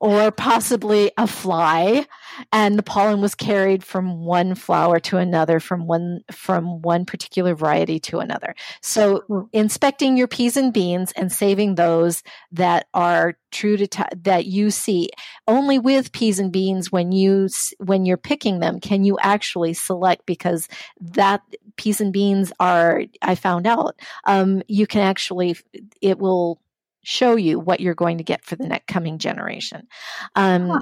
or 0.00 0.30
possibly 0.30 1.10
a 1.16 1.26
fly 1.26 2.06
and 2.52 2.78
the 2.78 2.82
pollen 2.82 3.20
was 3.20 3.34
carried 3.34 3.82
from 3.82 4.24
one 4.24 4.54
flower 4.54 5.00
to 5.00 5.16
another 5.16 5.58
from 5.58 5.86
one 5.86 6.20
from 6.30 6.80
one 6.82 7.04
particular 7.04 7.54
variety 7.54 7.98
to 7.98 8.20
another. 8.20 8.54
So 8.80 9.48
inspecting 9.52 10.16
your 10.16 10.28
peas 10.28 10.56
and 10.56 10.72
beans 10.72 11.12
and 11.12 11.32
saving 11.32 11.74
those 11.74 12.22
that 12.52 12.86
are 12.94 13.36
true 13.50 13.76
to 13.76 13.86
t- 13.86 14.02
that 14.22 14.46
you 14.46 14.70
see. 14.70 15.10
Only 15.48 15.78
with 15.78 16.12
peas 16.12 16.38
and 16.38 16.52
beans 16.52 16.92
when 16.92 17.10
you 17.10 17.48
when 17.78 18.04
you're 18.04 18.16
picking 18.16 18.60
them 18.60 18.80
can 18.80 19.04
you 19.04 19.18
actually 19.20 19.74
select 19.74 20.26
because 20.26 20.68
that 21.00 21.42
peas 21.76 22.00
and 22.00 22.12
beans 22.12 22.52
are 22.60 23.04
i 23.22 23.34
found 23.34 23.66
out 23.66 23.98
um, 24.26 24.62
you 24.68 24.86
can 24.86 25.00
actually 25.00 25.56
it 26.00 26.18
will 26.18 26.60
show 27.02 27.36
you 27.36 27.58
what 27.58 27.80
you're 27.80 27.94
going 27.94 28.18
to 28.18 28.24
get 28.24 28.44
for 28.44 28.56
the 28.56 28.66
next 28.66 28.86
coming 28.86 29.18
generation. 29.18 29.86
Um, 30.34 30.68
huh. 30.68 30.80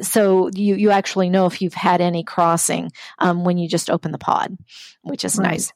So 0.00 0.48
you 0.54 0.76
you 0.76 0.90
actually 0.90 1.28
know 1.28 1.46
if 1.46 1.60
you've 1.60 1.74
had 1.74 2.00
any 2.00 2.24
crossing 2.24 2.90
um, 3.18 3.44
when 3.44 3.58
you 3.58 3.68
just 3.68 3.90
open 3.90 4.12
the 4.12 4.18
pod, 4.18 4.56
which 5.02 5.24
is 5.24 5.36
right. 5.36 5.50
nice. 5.50 5.72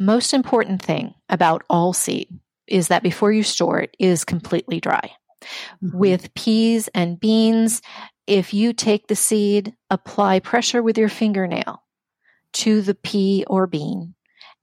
Most 0.00 0.32
important 0.32 0.80
thing 0.80 1.14
about 1.28 1.62
all 1.68 1.92
seed 1.92 2.28
is 2.66 2.88
that 2.88 3.02
before 3.02 3.32
you 3.32 3.42
store 3.42 3.80
it 3.80 3.94
is 3.98 4.24
completely 4.24 4.80
dry. 4.80 5.10
Mm-hmm. 5.82 5.98
With 5.98 6.34
peas 6.34 6.88
and 6.94 7.20
beans, 7.20 7.82
if 8.26 8.52
you 8.54 8.72
take 8.72 9.06
the 9.06 9.16
seed, 9.16 9.74
apply 9.90 10.40
pressure 10.40 10.82
with 10.82 10.98
your 10.98 11.08
fingernail 11.08 11.82
to 12.54 12.80
the 12.80 12.94
pea 12.94 13.44
or 13.46 13.66
bean 13.66 14.14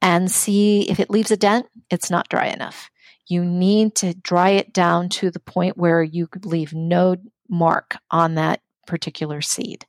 and 0.01 0.31
see 0.31 0.89
if 0.89 0.99
it 0.99 1.09
leaves 1.09 1.31
a 1.31 1.37
dent, 1.37 1.65
it's 1.89 2.11
not 2.11 2.29
dry 2.29 2.47
enough. 2.47 2.89
You 3.27 3.43
need 3.43 3.95
to 3.95 4.13
dry 4.13 4.51
it 4.51 4.73
down 4.73 5.09
to 5.09 5.31
the 5.31 5.39
point 5.39 5.77
where 5.77 6.03
you 6.03 6.27
leave 6.43 6.73
no 6.73 7.17
mark 7.49 7.97
on 8.11 8.35
that 8.35 8.61
particular 8.85 9.41
seed. 9.41 9.85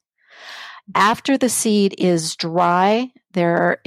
After 0.94 1.36
the 1.36 1.48
seed 1.48 1.94
is 1.98 2.36
dry, 2.36 3.10
there 3.32 3.56
are, 3.56 3.80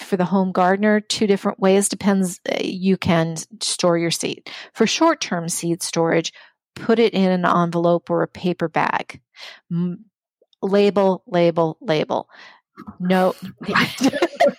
for 0.00 0.16
the 0.16 0.24
home 0.24 0.52
gardener, 0.52 1.00
two 1.00 1.26
different 1.26 1.58
ways 1.58 1.88
depends 1.88 2.40
uh, 2.50 2.56
you 2.62 2.96
can 2.96 3.36
store 3.60 3.98
your 3.98 4.10
seed. 4.10 4.48
For 4.74 4.86
short-term 4.86 5.48
seed 5.48 5.82
storage, 5.82 6.32
put 6.74 6.98
it 6.98 7.14
in 7.14 7.30
an 7.30 7.44
envelope 7.44 8.10
or 8.10 8.22
a 8.22 8.28
paper 8.28 8.68
bag. 8.68 9.20
label, 10.62 11.22
label, 11.26 11.76
label. 11.80 12.28
No. 13.00 13.34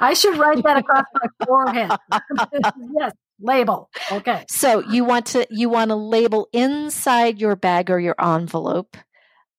I 0.00 0.14
should 0.14 0.36
write 0.38 0.62
that 0.64 0.78
across 0.78 1.04
my 1.14 1.46
forehead. 1.46 1.90
yes, 2.94 3.12
label. 3.40 3.90
Okay. 4.10 4.44
So 4.48 4.80
you 4.80 5.04
want 5.04 5.26
to 5.26 5.46
you 5.50 5.68
want 5.68 5.90
to 5.90 5.96
label 5.96 6.48
inside 6.52 7.40
your 7.40 7.56
bag 7.56 7.90
or 7.90 7.98
your 7.98 8.16
envelope 8.20 8.96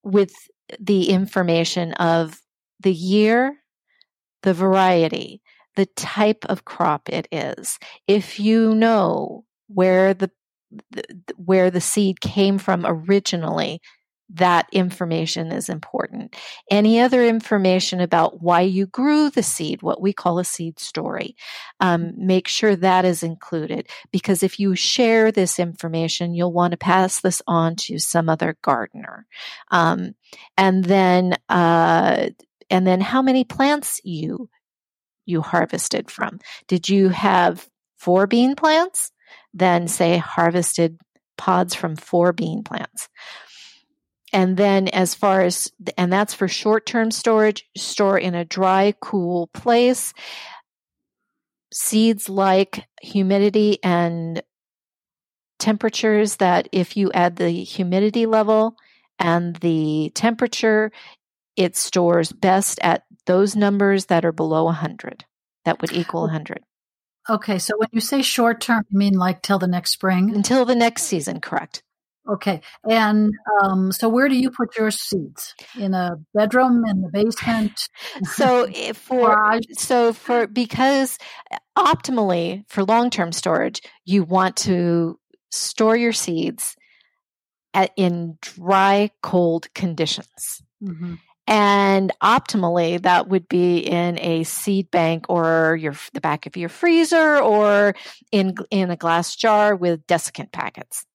with 0.04 0.34
the 0.80 1.10
information 1.10 1.94
of 1.94 2.42
the 2.80 2.94
year, 2.94 3.58
the 4.44 4.54
variety, 4.54 5.42
the 5.76 5.86
type 5.96 6.46
of 6.50 6.66
crop 6.66 7.10
it 7.10 7.28
is. 7.32 7.80
If 8.08 8.40
you 8.40 8.76
know 8.76 9.46
where 9.68 10.13
the 10.13 10.32
where 11.38 11.72
the 11.72 11.82
seed 11.82 12.20
came 12.20 12.58
from 12.58 12.86
originally, 12.86 13.82
that 14.30 14.68
information 14.72 15.52
is 15.52 15.70
important. 15.70 16.36
Any 16.70 17.00
other 17.00 17.24
information 17.24 18.02
about 18.02 18.42
why 18.42 18.62
you 18.62 18.86
grew 18.88 19.30
the 19.30 19.44
seed, 19.44 19.82
what 19.82 20.02
we 20.02 20.12
call 20.12 20.40
a 20.40 20.44
seed 20.44 20.80
story, 20.80 21.36
um, 21.80 22.13
make 22.18 22.48
sure 22.48 22.76
that 22.76 23.06
is 23.06 23.24
included 23.24 23.88
because 24.12 24.44
if 24.44 24.60
you 24.60 24.76
share 24.76 25.32
this 25.32 25.60
information, 25.60 26.34
you'll 26.34 26.52
want 26.52 26.72
to 26.72 26.78
pass 26.78 27.22
this 27.22 27.42
on 27.48 27.76
to 27.78 28.00
some 28.00 28.28
other 28.28 28.58
gardener. 28.62 29.26
Um, 29.72 30.16
and 30.58 30.84
then, 30.84 31.36
uh, 31.48 32.30
and 32.70 32.86
then 32.86 33.00
how 33.00 33.22
many 33.22 33.46
plants 33.46 34.02
you 34.04 34.50
you 35.28 35.42
harvested 35.42 36.10
from? 36.10 36.40
Did 36.68 36.90
you 36.90 37.10
have 37.10 37.68
four 37.98 38.26
bean 38.26 38.56
plants? 38.56 39.12
Then 39.54 39.88
say 39.88 40.18
harvested 40.18 40.98
pods 41.38 41.76
from 41.76 41.96
four 41.96 42.34
bean 42.34 42.63
plants. 42.63 43.10
And 44.34 44.58
then, 44.58 44.90
as 44.90 45.16
far 45.16 45.42
as, 45.42 45.72
and 45.98 46.12
that's 46.12 46.34
for 46.34 46.48
short 46.48 46.86
term 46.86 47.12
storage, 47.12 47.66
store 47.78 48.18
in 48.18 48.36
a 48.36 48.46
dry, 48.46 48.94
cool 49.00 49.48
place. 49.48 50.13
Seeds 51.72 52.28
like 52.28 52.86
humidity 53.02 53.80
and 53.84 54.42
temperatures 55.60 56.38
that 56.38 56.68
if 56.72 56.98
you 56.98 57.12
add 57.13 57.36
the 57.36 57.50
humidity 57.50 58.26
level 58.26 58.76
and 59.20 59.56
the 59.58 60.12
temperature, 60.13 60.92
it 61.56 61.76
stores 61.76 62.32
best 62.32 62.80
at 62.82 63.04
those 63.26 63.56
numbers 63.56 64.06
that 64.06 64.26
are 64.26 64.32
below 64.32 64.66
100. 64.66 65.26
That 65.66 65.82
would 65.82 65.92
equal 65.92 66.22
100. 66.22 66.63
Okay, 67.30 67.60
so 67.60 67.78
when 67.78 67.90
you 67.92 68.00
say 68.00 68.22
short 68.22 68.62
term, 68.62 68.86
you 68.90 68.98
mean 68.98 69.13
like 69.16 69.42
till 69.42 69.60
the 69.60 69.68
next 69.68 69.92
spring? 69.92 70.34
Until 70.34 70.63
the 70.63 70.76
next 70.76 71.04
season, 71.04 71.42
correct. 71.42 71.84
Okay. 72.30 72.62
And 72.90 73.34
um, 73.62 73.92
so, 73.92 74.10
where 74.10 74.28
do 74.28 74.38
you 74.38 74.52
put 74.52 74.78
your 74.78 74.92
seeds? 74.92 75.56
In 75.80 75.94
a 75.94 76.18
bedroom, 76.34 76.84
in 76.86 77.02
the 77.02 77.10
basement? 77.10 77.90
so 78.24 78.68
for 78.94 79.36
Garage? 79.36 79.63
so 79.74 80.13
for 80.13 80.48
because 80.48 81.18
optimally 81.78 82.63
for 82.68 82.84
long 82.84 83.10
term 83.10 83.32
storage, 83.32 83.82
you 84.06 84.24
want 84.24 84.58
to 84.58 85.20
store 85.52 85.96
your 85.96 86.13
seeds 86.13 86.76
at, 87.74 87.92
in 87.96 88.38
dry, 88.42 89.12
cold 89.22 89.74
conditions. 89.74 90.62
hmm 90.84 91.16
And 91.48 92.12
optimally, 92.22 93.02
that 93.02 93.30
would 93.30 93.48
be 93.48 93.78
in 93.78 94.20
a 94.20 94.44
seed 94.44 94.92
bank 94.92 95.28
or 95.30 95.78
your 95.80 95.96
the 96.13 96.20
back 96.22 96.46
of 96.46 96.58
your 96.58 96.70
freezer 96.70 97.38
or 97.38 97.96
in 98.34 98.56
in 98.70 98.92
a 98.92 98.98
glass 98.98 99.36
jar 99.36 99.76
with 99.76 100.06
desiccant 100.08 100.52
packets. 100.52 101.06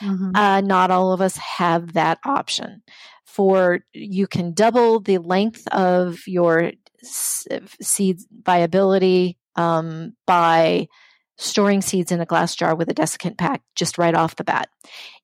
Hmm 0.00 0.30
Uh, 0.34 0.60
not 0.60 0.90
all 0.90 1.12
of 1.12 1.20
us 1.20 1.36
have 1.36 1.92
that 1.94 2.18
option. 2.24 2.82
For 3.24 3.80
you 3.92 4.26
can 4.26 4.52
double 4.52 5.00
the 5.00 5.18
length 5.18 5.66
of 5.68 6.26
your 6.26 6.72
seed 7.02 8.18
viability 8.44 9.38
um, 9.56 10.14
by 10.26 10.88
storing 11.38 11.80
seeds 11.80 12.12
in 12.12 12.20
a 12.20 12.26
glass 12.26 12.54
jar 12.54 12.74
with 12.74 12.90
a 12.90 12.94
desiccant 12.94 13.38
pack 13.38 13.62
just 13.74 13.98
right 13.98 14.14
off 14.14 14.36
the 14.36 14.44
bat. 14.44 14.68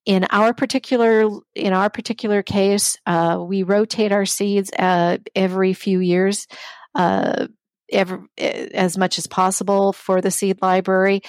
In 0.06 0.24
our 0.30 0.54
particular 0.54 1.28
in 1.54 1.72
our 1.72 1.90
particular 1.90 2.42
case, 2.42 2.96
uh, 3.06 3.42
we 3.46 3.62
rotate 3.62 4.11
our 4.11 4.26
seeds 4.26 4.70
uh, 4.78 5.18
every 5.34 5.74
few 5.74 6.00
years. 6.00 6.46
Uh, 6.94 7.46
every, 7.90 8.18
as 8.38 8.98
much 8.98 9.18
as 9.18 9.26
possible 9.26 9.92
for 9.92 10.20
the 10.20 10.30
seed 10.30 10.58
library 10.61 11.22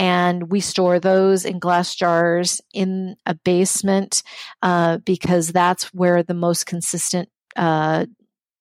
and 0.00 0.50
we 0.50 0.60
store 0.60 0.98
those 0.98 1.44
in 1.44 1.58
glass 1.58 1.94
jars 1.94 2.58
in 2.72 3.16
a 3.26 3.34
basement 3.34 4.22
uh, 4.62 4.96
because 5.04 5.52
that's 5.52 5.92
where 5.92 6.22
the 6.22 6.32
most 6.32 6.64
consistent 6.64 7.28
uh, 7.54 8.06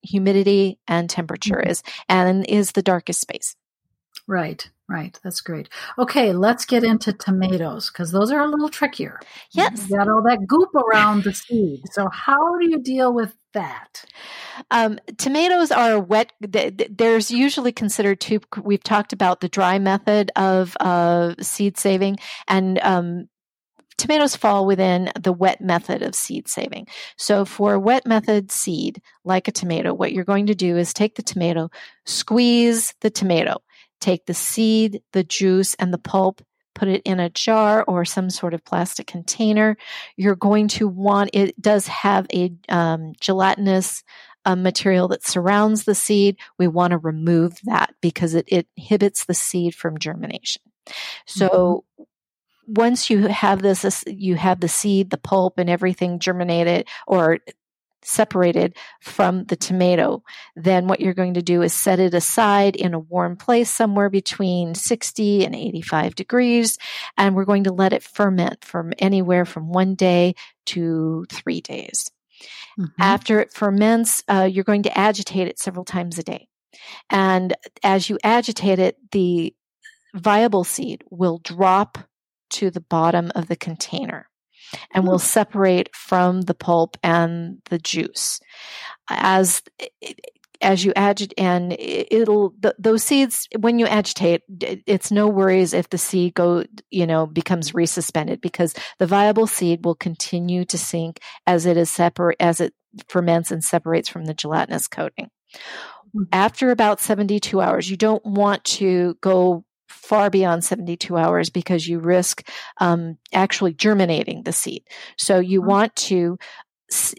humidity 0.02 0.78
and 0.86 1.10
temperature 1.10 1.62
is 1.62 1.82
and 2.10 2.46
is 2.50 2.74
the 2.74 2.82
darkest 2.82 3.22
space. 3.22 3.56
Right, 4.28 4.70
right. 4.90 5.18
That's 5.24 5.42
great. 5.42 5.70
Okay, 5.98 6.34
let's 6.34 6.66
get 6.66 6.84
into 6.84 7.14
tomatoes 7.14 7.90
because 7.90 8.12
those 8.12 8.32
are 8.32 8.42
a 8.42 8.48
little 8.48 8.70
trickier. 8.70 9.20
Yes. 9.52 9.90
You 9.90 9.98
got 9.98 10.10
all 10.10 10.24
that 10.24 10.48
goop 10.48 10.74
around 10.76 11.24
the 11.24 11.34
seed. 11.34 11.82
So, 11.92 12.10
how 12.10 12.58
do 12.58 12.70
you 12.70 12.80
deal 12.80 13.14
with 13.14 13.36
that? 13.54 14.06
um, 14.72 15.00
tomatoes 15.18 15.72
are 15.72 16.00
wet 16.00 16.32
th- 16.42 16.78
th- 16.78 16.92
there's 16.94 17.32
usually 17.32 17.72
considered 17.72 18.20
two 18.20 18.40
we've 18.62 18.84
talked 18.84 19.14
about 19.14 19.42
the 19.42 19.50
dry 19.50 19.80
method 19.80 20.32
of 20.36 20.76
uh, 20.80 21.34
seed 21.42 21.78
saving 21.78 22.18
and 22.48 22.80
um, 22.80 23.28
tomatoes 23.98 24.36
fall 24.36 24.66
within 24.66 25.12
the 25.20 25.34
wet 25.34 25.62
method 25.62 26.02
of 26.02 26.16
seed 26.16 26.48
saving. 26.48 26.88
So 27.18 27.44
for 27.46 27.78
wet 27.78 28.08
method 28.08 28.52
seed, 28.52 29.02
like 29.26 29.48
a 29.48 29.52
tomato, 29.52 29.94
what 29.94 30.14
you're 30.14 30.24
going 30.24 30.48
to 30.48 30.56
do 30.56 30.78
is 30.78 30.94
take 30.94 31.16
the 31.16 31.24
tomato, 31.24 31.70
squeeze 32.06 32.94
the 33.02 33.10
tomato, 33.10 33.58
take 34.00 34.26
the 34.26 34.34
seed, 34.34 35.02
the 35.14 35.24
juice, 35.24 35.76
and 35.76 35.94
the 35.94 35.98
pulp, 35.98 36.42
put 36.76 36.88
it 36.88 37.02
in 37.04 37.20
a 37.20 37.30
jar 37.30 37.84
or 37.84 38.06
some 38.06 38.30
sort 38.30 38.54
of 38.54 38.64
plastic 38.64 39.08
container. 39.08 39.78
You're 40.16 40.36
going 40.36 40.68
to 40.70 40.88
want 40.88 41.32
it 41.34 41.60
does 41.62 41.88
have 41.88 42.26
a 42.34 42.54
um, 42.70 43.14
gelatinous 43.20 44.04
uh, 44.46 44.56
material 44.56 45.10
that 45.10 45.26
surrounds 45.26 45.84
the 45.84 45.96
seed. 45.96 46.38
We 46.58 46.68
want 46.68 46.92
to 46.92 46.98
remove 46.98 47.58
that 47.64 47.94
because 48.02 48.34
it, 48.34 48.46
it 48.48 48.68
inhibits 48.78 49.26
the 49.26 49.34
seed 49.34 49.76
from 49.76 50.00
germination. 50.00 50.62
So 51.26 51.84
once 52.66 53.10
you 53.10 53.28
have 53.28 53.62
this, 53.62 54.04
you 54.08 54.36
have 54.36 54.60
the 54.60 54.68
seed, 54.68 55.10
the 55.10 55.18
pulp, 55.18 55.58
and 55.58 55.70
everything 55.70 56.20
germinated 56.20 56.88
or 57.08 57.40
separated 58.02 58.76
from 59.02 59.46
the 59.46 59.56
tomato, 59.56 60.24
then 60.56 60.88
what 60.88 61.00
you're 61.00 61.14
going 61.14 61.34
to 61.34 61.42
do 61.42 61.62
is 61.62 61.74
set 61.74 62.00
it 62.00 62.14
aside 62.14 62.76
in 62.76 62.94
a 62.94 63.00
warm 63.00 63.36
place 63.36 63.70
somewhere 63.70 64.10
between 64.10 64.76
60 64.76 65.46
and 65.46 65.56
85 65.56 66.16
degrees. 66.16 66.78
And 67.18 67.36
we're 67.36 67.46
going 67.46 67.66
to 67.66 67.74
let 67.74 67.94
it 67.94 68.04
ferment 68.04 68.64
from 68.64 68.94
anywhere 69.00 69.46
from 69.46 69.70
one 69.70 69.96
day 69.96 70.36
to 70.68 71.26
three 71.30 71.62
days. 71.62 72.10
Mhm. 72.80 72.92
After 73.00 73.40
it 73.40 73.54
ferments, 73.54 74.24
uh, 74.30 74.48
you're 74.50 74.64
going 74.64 74.84
to 74.84 74.98
agitate 74.98 75.48
it 75.48 75.60
several 75.60 75.86
times 75.86 76.18
a 76.18 76.24
day. 76.24 76.48
And 77.10 77.54
as 77.84 78.10
you 78.10 78.18
agitate 78.24 78.80
it, 78.80 78.98
the 79.12 79.54
viable 80.14 80.64
seed 80.64 81.04
will 81.10 81.40
drop 81.40 81.98
to 82.52 82.72
the 82.72 82.82
bottom 82.82 83.32
of 83.36 83.48
the 83.48 83.56
container 83.56 84.28
and 84.94 85.06
will 85.06 85.20
hmm. 85.20 85.24
separate 85.24 85.90
from 85.96 86.42
the 86.42 86.54
pulp 86.54 86.98
and 87.04 87.58
the 87.70 87.80
juice. 87.80 88.40
As 89.10 89.62
as 90.62 90.84
you 90.84 90.92
agitate, 90.96 91.40
and 91.40 91.76
it'll 91.80 92.54
th- 92.62 92.76
those 92.78 93.04
seeds 93.04 93.48
when 93.60 93.80
you 93.80 93.88
agitate, 93.88 94.42
it's 94.60 95.12
no 95.12 95.28
worries 95.28 95.74
if 95.74 95.90
the 95.90 95.98
seed 95.98 96.34
go 96.34 96.64
you 96.90 97.08
know 97.08 97.26
becomes 97.26 97.72
resuspended 97.72 98.42
because 98.42 98.74
the 98.98 99.08
viable 99.08 99.48
seed 99.48 99.86
will 99.86 99.96
continue 99.96 100.66
to 100.66 100.78
sink 100.78 101.20
as 101.48 101.66
it 101.66 101.78
is 101.78 101.90
separate 101.90 102.38
as 102.40 102.60
it 102.60 102.74
ferments 103.08 103.52
and 103.52 103.64
separates 103.64 104.10
from 104.10 104.26
the 104.26 104.34
gelatinous 104.34 104.88
coating. 104.88 105.30
Hmm. 106.14 106.24
After 106.32 106.72
about 106.72 107.00
72 107.00 107.62
hours, 107.62 107.90
you 107.90 107.98
don't 107.98 108.26
want 108.26 108.64
to 108.66 109.16
go 109.22 109.64
far 109.90 110.30
beyond 110.30 110.64
72 110.64 111.18
hours 111.18 111.50
because 111.50 111.88
you 111.88 112.00
risk 112.00 112.48
um, 112.78 113.18
actually 113.34 113.74
germinating 113.74 114.44
the 114.44 114.54
seed. 114.54 114.84
So 115.18 115.40
you 115.40 115.62
want 115.62 115.96
to, 115.98 116.38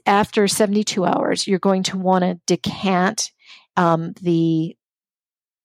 after 0.06 0.48
72 0.48 1.04
hours, 1.04 1.46
you're 1.46 1.59
going 1.59 1.83
to 1.85 1.98
want 1.98 2.22
to 2.22 2.40
decant 2.46 3.33
um, 3.76 4.12
the 4.20 4.76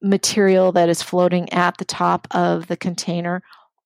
material 0.01 0.71
that 0.73 0.89
is 0.89 1.01
floating 1.01 1.51
at 1.53 1.77
the 1.77 1.85
top 1.85 2.27
of 2.31 2.67
the 2.67 2.77
container 2.77 3.41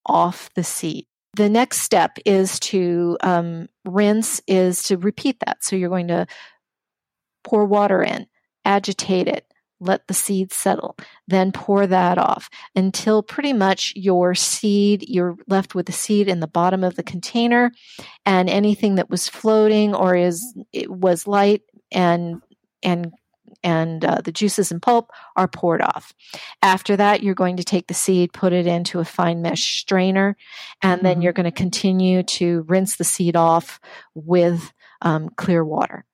off 0.06 0.50
the 0.56 0.64
seed. 0.64 1.06
The 1.36 1.50
next 1.50 1.82
step 1.82 2.18
is 2.26 2.60
to 2.62 3.18
um, 3.22 3.70
rinse, 3.86 4.42
is 4.48 4.84
to 4.84 4.98
repeat 4.98 5.38
that. 5.46 5.64
So 5.64 5.76
you're 5.76 5.90
going 5.90 6.08
to 6.08 6.26
pour 7.44 7.66
water 7.66 8.04
in, 8.04 8.28
agitate 8.66 9.28
it, 9.28 9.46
let 9.80 10.08
the 10.08 10.14
seed 10.14 10.52
settle, 10.52 10.98
then 11.28 11.52
pour 11.52 11.88
that 11.88 12.18
off 12.18 12.50
until 12.76 13.24
pretty 13.24 13.54
much 13.54 13.94
your 13.96 14.36
seed, 14.36 15.06
you're 15.08 15.38
left 15.48 15.76
with 15.76 15.86
the 15.86 15.92
seed 15.92 16.28
in 16.28 16.40
the 16.40 16.48
bottom 16.48 16.84
of 16.84 16.96
the 16.96 17.04
container 17.04 17.72
and 18.26 18.50
anything 18.50 18.96
that 18.96 19.10
was 19.10 19.30
floating 19.30 19.96
or 19.96 20.16
is 20.16 20.44
it 20.74 20.90
was 20.92 21.28
light 21.28 21.62
and 21.92 22.42
and 22.84 23.12
and 23.64 24.06
uh, 24.06 24.22
the 24.24 24.32
juices 24.32 24.72
and 24.72 24.82
pulp 24.82 25.10
are 25.36 25.48
poured 25.48 25.82
off. 25.82 26.14
After 26.62 26.96
that, 26.96 27.24
you're 27.24 27.36
going 27.36 27.58
to 27.58 27.64
take 27.64 27.88
the 27.88 27.94
seed, 27.94 28.32
put 28.32 28.54
it 28.54 28.66
into 28.68 29.00
a 29.00 29.06
fine 29.06 29.42
mesh 29.42 29.82
strainer, 29.82 30.38
and 30.82 31.02
then 31.02 31.18
Mhm. 31.18 31.24
you're 31.24 31.34
going 31.34 31.44
to 31.46 31.52
continue 31.52 32.24
to 32.24 32.62
rinse 32.70 32.96
the 32.96 33.04
seed 33.04 33.36
off 33.36 33.80
with 34.16 34.72
um, 35.02 35.30
clear 35.36 35.66
water. 35.66 36.06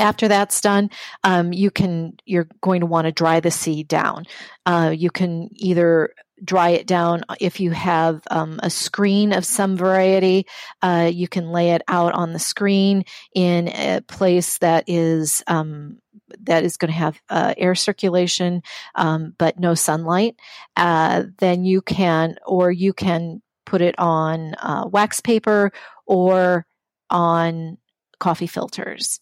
After 0.00 0.28
that's 0.28 0.60
done, 0.60 0.90
um, 1.24 1.52
you 1.52 1.70
can 1.70 2.14
you're 2.24 2.48
going 2.60 2.80
to 2.80 2.86
want 2.86 3.04
to 3.06 3.12
dry 3.12 3.40
the 3.40 3.50
seed 3.50 3.86
down. 3.86 4.24
Uh, 4.66 4.92
you 4.96 5.10
can 5.10 5.50
either 5.52 6.14
dry 6.42 6.70
it 6.70 6.86
down 6.86 7.22
if 7.38 7.60
you 7.60 7.70
have 7.70 8.22
um, 8.30 8.58
a 8.62 8.70
screen 8.70 9.32
of 9.32 9.44
some 9.44 9.76
variety. 9.76 10.46
Uh, 10.82 11.10
you 11.12 11.28
can 11.28 11.52
lay 11.52 11.72
it 11.72 11.82
out 11.86 12.14
on 12.14 12.32
the 12.32 12.38
screen 12.38 13.04
in 13.34 13.68
a 13.68 14.00
place 14.08 14.58
that 14.58 14.84
is 14.86 15.42
um, 15.46 15.98
that 16.40 16.64
is 16.64 16.76
going 16.76 16.92
to 16.92 16.98
have 16.98 17.20
uh, 17.28 17.54
air 17.56 17.74
circulation 17.74 18.62
um, 18.94 19.34
but 19.38 19.58
no 19.58 19.74
sunlight. 19.74 20.36
Uh, 20.76 21.24
then 21.38 21.64
you 21.64 21.82
can, 21.82 22.36
or 22.46 22.70
you 22.70 22.92
can 22.92 23.42
put 23.66 23.82
it 23.82 23.94
on 23.98 24.54
uh, 24.54 24.86
wax 24.90 25.20
paper 25.20 25.72
or 26.06 26.66
on 27.10 27.76
coffee 28.20 28.46
filters 28.46 29.18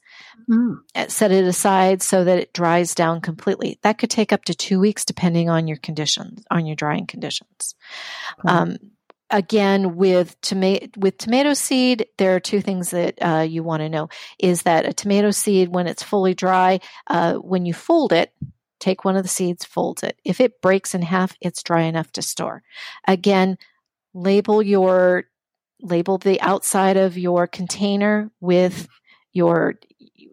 Mm. 0.51 0.79
set 1.09 1.33
it 1.33 1.45
aside 1.45 2.03
so 2.03 2.25
that 2.25 2.39
it 2.39 2.53
dries 2.53 2.95
down 2.95 3.21
completely. 3.21 3.79
That 3.83 3.99
could 3.99 4.11
take 4.11 4.33
up 4.33 4.45
to 4.45 4.55
two 4.55 4.81
weeks, 4.81 5.05
depending 5.05 5.49
on 5.49 5.67
your 5.69 5.79
conditions, 5.79 6.45
on 6.51 6.67
your 6.67 6.77
drying 6.77 7.07
conditions. 7.07 7.75
Okay. 8.41 8.55
Um, 8.55 8.77
again, 9.31 9.97
with 9.97 10.41
tomato 10.41 10.89
with 10.97 11.19
tomato 11.19 11.55
seed, 11.55 12.07
there 12.19 12.35
are 12.35 12.41
two 12.41 12.61
things 12.61 12.91
that 12.91 13.15
uh, 13.21 13.47
you 13.49 13.63
want 13.63 13.81
to 13.83 13.89
know: 13.89 14.09
is 14.39 14.63
that 14.63 14.87
a 14.87 14.93
tomato 14.93 15.31
seed, 15.31 15.69
when 15.69 15.87
it's 15.87 16.03
fully 16.03 16.35
dry, 16.35 16.81
uh, 17.09 17.35
when 17.35 17.67
you 17.67 17.75
fold 17.75 18.13
it. 18.13 18.33
Take 18.81 19.05
one 19.05 19.17
of 19.17 19.25
the 19.25 19.29
seeds, 19.29 19.65
fold 19.65 20.05
it. 20.05 20.21
If 20.25 20.41
it 20.41 20.61
breaks 20.63 20.95
in 20.95 21.03
half, 21.03 21.35
it's 21.41 21.65
dry 21.65 21.83
enough 21.83 22.13
to 22.13 22.23
store. 22.23 22.63
Again, 23.09 23.59
label 24.15 24.63
your 24.63 25.25
label 25.81 26.19
the 26.19 26.41
outside 26.41 26.97
of 26.97 27.19
your 27.19 27.47
container 27.47 28.31
with 28.41 28.89
your 29.33 29.75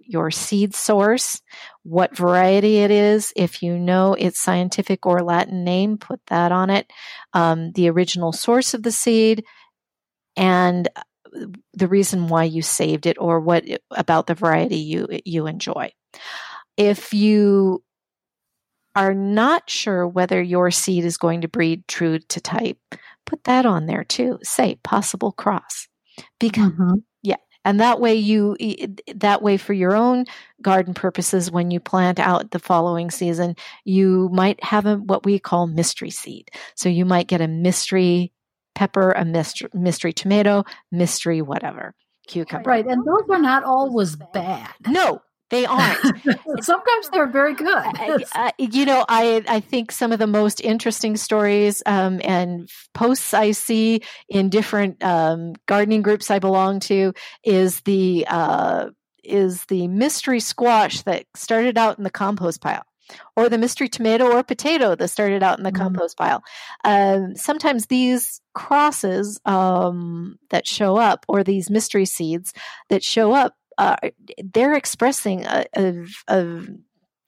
your 0.08 0.30
seed 0.30 0.76
source, 0.76 1.42
what 1.84 2.16
variety 2.16 2.78
it 2.78 2.92
is. 2.92 3.34
If 3.36 3.64
you 3.64 3.78
know 3.78 4.14
its 4.14 4.40
scientific 4.40 5.06
or 5.06 5.24
Latin 5.24 5.64
name, 5.64 5.98
put 5.98 6.20
that 6.28 6.52
on 6.52 6.70
it. 6.70 6.92
Um, 7.34 7.72
the 7.72 7.90
original 7.90 8.32
source 8.32 8.74
of 8.74 8.84
the 8.84 8.92
seed, 8.92 9.44
and 10.38 10.88
the 11.74 11.88
reason 11.88 12.28
why 12.28 12.44
you 12.44 12.62
saved 12.62 13.06
it 13.06 13.18
or 13.20 13.40
what 13.40 13.66
about 13.92 14.28
the 14.28 14.36
variety 14.36 14.78
you 14.78 15.08
you 15.26 15.48
enjoy. 15.48 15.92
If 16.78 17.14
you 17.14 17.84
are 18.96 19.14
not 19.14 19.70
sure 19.70 20.08
whether 20.08 20.42
your 20.42 20.72
seed 20.72 21.04
is 21.04 21.18
going 21.18 21.42
to 21.42 21.48
breed 21.48 21.88
true 21.88 22.20
to 22.20 22.40
type, 22.40 22.78
put 23.26 23.44
that 23.46 23.66
on 23.66 23.86
there 23.86 24.04
too. 24.04 24.40
Say 24.44 24.80
possible 24.84 25.32
cross. 25.32 25.88
Because 26.40 26.72
mm-hmm. 26.72 26.96
yeah, 27.24 27.36
and 27.66 27.80
that 27.80 28.00
way 28.00 28.16
you 28.16 28.56
that 29.14 29.42
way 29.42 29.58
for 29.58 29.74
your 29.74 29.96
own 29.96 30.26
garden 30.62 30.94
purposes 30.94 31.52
when 31.52 31.72
you 31.72 31.80
plant 31.80 32.20
out 32.20 32.52
the 32.52 32.60
following 32.60 33.12
season, 33.12 33.56
you 33.84 34.30
might 34.32 34.64
have 34.64 34.86
a 34.86 34.96
what 34.96 35.26
we 35.26 35.40
call 35.40 35.68
mystery 35.68 36.10
seed. 36.10 36.50
So 36.76 36.88
you 36.88 37.06
might 37.06 37.28
get 37.28 37.42
a 37.42 37.48
mystery 37.48 38.32
pepper, 38.76 39.12
a 39.12 39.26
mystery, 39.26 39.70
mystery 39.74 40.14
tomato, 40.14 40.64
mystery 40.92 41.42
whatever 41.42 41.96
cucumber. 42.28 42.70
Right, 42.70 42.86
and 42.86 43.06
those 43.06 43.30
are 43.30 43.42
not 43.42 43.64
always 43.64 44.16
bad. 44.16 44.70
No, 44.88 45.22
they 45.50 45.66
aren't. 45.66 46.00
Sometimes 46.62 47.10
they're 47.12 47.28
very 47.28 47.54
good. 47.54 48.26
uh, 48.36 48.52
you 48.58 48.86
know, 48.86 49.06
I 49.08 49.44
I 49.48 49.60
think 49.60 49.92
some 49.92 50.12
of 50.12 50.20
the 50.20 50.28
most 50.28 50.62
interesting 50.62 51.18
stories 51.18 51.84
um, 51.86 52.20
and 52.24 52.70
posts 52.94 53.34
I 53.34 53.52
see 53.52 54.02
in 54.30 54.50
different 54.50 55.04
um, 55.04 55.54
gardening 55.68 56.02
groups 56.02 56.32
I 56.32 56.40
belong 56.40 56.80
to 56.82 57.14
is 57.44 57.82
the 57.82 58.26
uh, 58.28 58.90
is 59.24 59.66
the 59.66 59.88
mystery 59.88 60.40
squash 60.40 61.02
that 61.04 61.26
started 61.36 61.78
out 61.78 61.98
in 61.98 62.04
the 62.04 62.10
compost 62.10 62.62
pile 62.62 62.84
or 63.36 63.50
the 63.50 63.58
mystery 63.58 63.88
tomato 63.88 64.32
or 64.32 64.44
potato 64.44 64.96
that 64.96 65.08
started 65.10 65.44
out 65.44 65.58
in 65.58 65.64
the 65.64 65.72
mm-hmm. 65.72 65.84
compost 65.84 66.18
pile. 66.18 66.44
Um, 66.84 67.36
sometimes 67.36 67.88
these 67.88 68.42
crosses 68.54 69.40
um, 69.46 70.38
that 70.50 70.68
show 70.68 70.98
up, 70.98 71.26
or 71.28 71.44
these 71.44 71.70
mystery 71.70 72.06
seeds 72.06 72.54
that 72.90 73.04
show 73.04 73.34
up, 73.34 73.56
uh, 73.78 73.98
they're 74.44 74.76
expressing 74.76 75.46
a, 75.46 75.66
a, 75.76 76.06
a, 76.28 76.62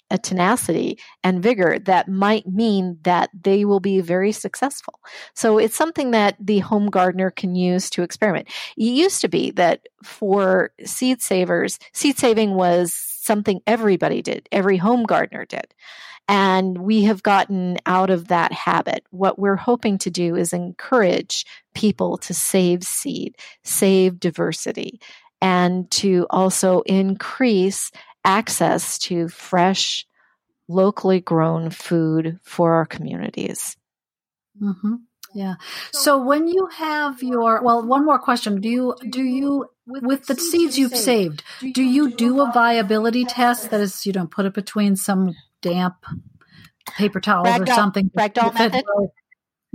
a, 0.10 0.17
tenacity 0.17 0.99
and 1.23 1.43
vigor 1.43 1.79
that 1.79 2.07
might 2.07 2.47
mean 2.47 2.97
that 3.03 3.29
they 3.39 3.65
will 3.65 3.79
be 3.79 3.99
very 3.99 4.31
successful. 4.31 4.99
So 5.33 5.57
it's 5.57 5.75
something 5.75 6.12
that 6.12 6.36
the 6.39 6.60
home 6.60 6.89
gardener 6.89 7.31
can 7.31 7.55
use 7.55 7.89
to 7.91 8.03
experiment. 8.03 8.47
It 8.77 8.83
used 8.83 9.21
to 9.21 9.27
be 9.27 9.51
that 9.51 9.88
for 10.03 10.71
seed 10.86 11.21
savers, 11.21 11.79
seed 11.93 12.17
saving 12.17 12.53
was 12.53 12.93
something 12.93 13.62
everybody 13.67 14.21
did, 14.21 14.47
every 14.51 14.77
home 14.77 15.03
gardener 15.03 15.45
did. 15.45 15.73
And 16.29 16.79
we 16.79 17.03
have 17.03 17.23
gotten 17.23 17.77
out 17.86 18.10
of 18.10 18.27
that 18.27 18.51
habit. 18.51 19.05
What 19.12 19.39
we're 19.39 19.55
hoping 19.55 19.97
to 19.99 20.10
do 20.10 20.36
is 20.36 20.51
encourage 20.51 21.45
people 21.73 22.17
to 22.17 22.33
save 22.33 22.83
seed, 22.83 23.38
save 23.63 24.19
diversity, 24.19 24.99
and 25.41 25.89
to 25.91 26.28
also 26.30 26.82
increase 26.82 27.91
access 28.23 28.97
to 29.00 29.28
fresh, 29.30 30.06
locally 30.67 31.21
grown 31.21 31.69
food 31.69 32.39
for 32.43 32.73
our 32.73 32.86
communities. 32.86 33.78
Mm-hmm. 34.62 34.95
Yeah. 35.34 35.56
So 35.91 36.21
when 36.21 36.47
you 36.47 36.67
have 36.78 37.21
your 37.21 37.62
well, 37.62 37.86
one 37.86 38.06
more 38.06 38.19
question: 38.19 38.62
Do 38.62 38.69
you 38.69 38.95
do 39.10 39.21
you 39.21 39.67
with 39.86 40.26
the 40.26 40.36
seeds 40.36 40.78
you've 40.78 40.95
saved? 40.95 41.43
Do 41.73 41.84
you 41.84 42.12
do 42.12 42.41
a 42.41 42.52
viability 42.52 43.26
test? 43.26 43.69
That 43.69 43.82
is, 43.82 44.06
you 44.06 44.13
don't 44.13 44.32
put 44.32 44.45
it 44.45 44.54
between 44.54 44.95
some 44.95 45.36
damp 45.62 45.95
paper 46.97 47.19
towels 47.19 47.60
or 47.60 47.67
something. 47.67 48.10
Ragdoll 48.17 48.54
method. 48.54 48.84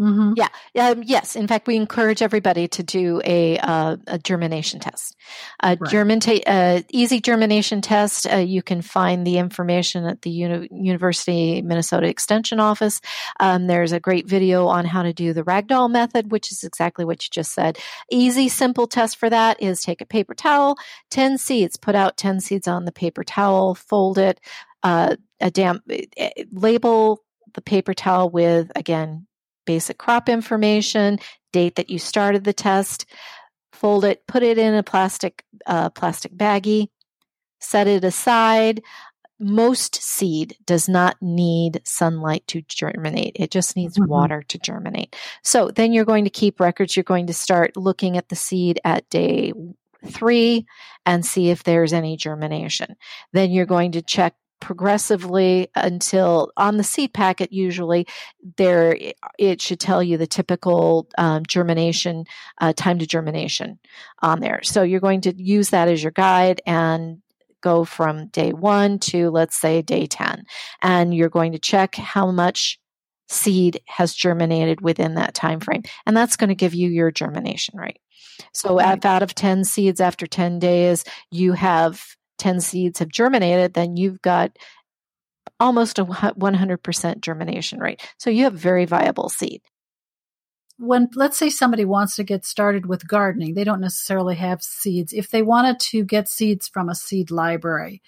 Mm-hmm. 0.01 0.33
Yeah. 0.37 0.91
Um, 0.91 1.03
yes. 1.03 1.37
In 1.37 1.47
fact, 1.47 1.67
we 1.67 1.77
encourage 1.77 2.23
everybody 2.23 2.67
to 2.69 2.83
do 2.83 3.21
a, 3.25 3.59
uh, 3.59 3.97
a 4.07 4.19
germination 4.19 4.81
test. 4.81 5.17
A 5.63 5.77
right. 5.79 5.91
germin 5.91 6.23
uh, 6.47 6.83
easy 6.91 7.21
germination 7.21 7.83
test. 7.83 8.27
Uh, 8.27 8.37
you 8.37 8.63
can 8.63 8.81
find 8.81 9.27
the 9.27 9.37
information 9.37 10.07
at 10.07 10.23
the 10.23 10.31
Uni- 10.31 10.69
University 10.73 11.61
Minnesota 11.61 12.07
Extension 12.07 12.59
Office. 12.59 13.03
Um, 13.39 13.67
there's 13.67 13.93
a 13.93 14.01
great 14.01 14.27
video 14.27 14.67
on 14.67 14.87
how 14.87 15.03
to 15.03 15.13
do 15.13 15.35
the 15.35 15.45
ragdoll 15.45 15.91
method, 15.91 16.33
which 16.33 16.51
is 16.51 16.65
exactly 16.65 17.05
what 17.05 17.23
you 17.25 17.29
just 17.31 17.53
said. 17.53 17.79
Easy, 18.11 18.49
simple 18.49 18.87
test 18.87 19.19
for 19.19 19.29
that 19.29 19.63
is 19.63 19.83
take 19.83 20.01
a 20.01 20.07
paper 20.07 20.35
towel, 20.35 20.77
10 21.11 21.37
seeds, 21.37 21.77
put 21.77 21.95
out 21.95 22.17
10 22.17 22.41
seeds 22.41 22.67
on 22.67 22.87
the 22.87 22.93
paper 22.93 23.23
towel, 23.23 23.75
fold 23.75 24.17
it, 24.17 24.41
uh, 24.83 25.17
a 25.41 25.51
damp, 25.51 25.83
eh, 25.91 26.31
label 26.51 27.23
the 27.55 27.61
paper 27.61 27.93
towel 27.93 28.31
with, 28.31 28.73
again, 28.75 29.27
basic 29.65 29.99
crop 29.99 30.29
information, 30.29 31.19
date 31.53 31.77
that 31.77 31.91
you 31.91 31.99
started 31.99 32.45
the 32.45 32.53
test, 32.53 33.07
fold 33.73 34.05
it, 34.05 34.27
put 34.27 34.43
it 34.43 34.59
in 34.59 34.75
a 34.75 34.83
plastic 34.83 35.45
uh, 35.67 35.91
plastic 35.91 36.35
baggie, 36.35 36.89
set 37.61 37.87
it 37.87 38.05
aside. 38.05 38.83
Most 39.39 39.97
seed 39.97 40.57
does 40.67 40.89
not 40.89 41.17
need 41.21 41.81
sunlight 41.85 42.47
to 42.49 42.63
germinate. 42.69 43.33
It 43.35 43.51
just 43.51 43.75
needs 43.75 43.99
mm-hmm. 43.99 44.09
water 44.09 44.45
to 44.49 44.59
germinate. 44.59 45.17
So 45.43 45.69
then 45.69 45.93
you're 45.93 46.05
going 46.05 46.25
to 46.25 46.31
keep 46.31 46.61
records. 46.61 46.97
You're 46.97 47.03
going 47.03 47.27
to 47.27 47.35
start 47.35 47.77
looking 47.77 48.17
at 48.17 48.29
the 48.29 48.37
seed 48.37 48.81
at 48.85 49.09
day 49.11 49.53
three 50.07 50.67
and 51.07 51.27
see 51.27 51.51
if 51.51 51.65
there's 51.65 51.93
any 51.93 52.17
germination. 52.17 52.95
Then 53.33 53.51
you're 53.51 53.67
going 53.67 53.93
to 53.93 54.03
check 54.03 54.35
progressively 54.63 55.67
until 55.75 56.53
on 56.57 56.77
the 56.77 56.85
seed 56.85 57.13
packet 57.13 57.53
usually 57.53 58.07
there 58.57 58.97
it 59.37 59.61
should 59.61 59.81
tell 59.81 60.01
you 60.01 60.17
the 60.17 60.27
typical 60.27 61.09
um, 61.19 61.45
germination 61.45 62.25
uh, 62.61 62.73
time 62.73 62.97
to 63.01 63.07
germination 63.07 63.81
on 64.21 64.39
there. 64.39 64.63
So 64.63 64.85
you're 64.85 65.01
going 65.01 65.21
to 65.23 65.35
use 65.35 65.71
that 65.71 65.89
as 65.89 66.01
your 66.01 66.13
guide 66.13 66.63
and 66.65 67.21
go 67.61 67.85
from 67.85 68.29
day 68.29 68.53
one 68.53 69.01
to 69.01 69.31
let's 69.31 69.57
say 69.57 69.83
day 69.83 70.07
10 70.07 70.45
and 70.81 71.13
you're 71.13 71.29
going 71.29 71.51
to 71.53 71.59
check 71.59 71.97
how 71.97 72.31
much 72.31 72.79
seed 73.29 73.81
has 73.89 74.15
germinated 74.15 74.81
within 74.81 75.15
that 75.15 75.35
time 75.35 75.59
frame 75.59 75.83
and 76.07 76.17
that's 76.17 76.37
going 76.37 76.49
to 76.49 76.55
give 76.55 76.73
you 76.73 76.89
your 76.89 77.11
germination 77.11 77.77
rate. 77.77 77.99
So 78.53 78.77
right. 78.77 78.97
if 78.97 79.05
out 79.05 79.25
of 79.25 79.35
10 79.35 79.65
seeds 79.65 80.01
after 80.01 80.29
10 80.29 80.61
days 80.61 81.05
you 81.33 81.53
have 81.55 82.15
10 82.43 82.61
seeds 82.61 82.99
have 82.99 83.09
germinated, 83.09 83.73
then 83.73 83.97
you've 83.97 84.21
got 84.21 84.59
almost 85.61 86.01
a 86.01 86.05
100% 86.05 87.21
germination 87.21 87.79
rate. 87.79 88.03
So 88.19 88.31
you 88.31 88.45
have 88.45 88.55
very 88.55 88.85
viable 88.85 89.29
seed. 89.29 89.63
When, 90.77 91.09
let's 91.15 91.39
say, 91.39 91.51
somebody 91.51 91.85
wants 91.85 92.17
to 92.17 92.25
get 92.25 92.45
started 92.45 92.87
with 92.87 93.07
gardening, 93.07 93.55
they 93.55 93.63
don't 93.63 93.81
necessarily 93.81 94.35
have 94.35 94.61
seeds. 94.61 95.13
If 95.13 95.31
they 95.31 95.43
wanted 95.43 95.79
to 95.91 96.05
get 96.05 96.29
seeds 96.29 96.67
from 96.67 96.89
a 96.89 96.97
seed 96.97 97.31
library, 97.31 98.03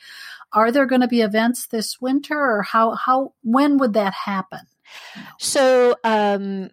are 0.52 0.72
there 0.72 0.86
going 0.86 1.02
to 1.02 1.08
be 1.08 1.20
events 1.20 1.68
this 1.68 2.00
winter 2.00 2.36
or 2.36 2.62
how, 2.62 2.96
how, 2.96 3.34
when 3.44 3.78
would 3.78 3.92
that 3.92 4.14
happen? 4.14 4.66
So, 5.38 5.94
um, 6.02 6.70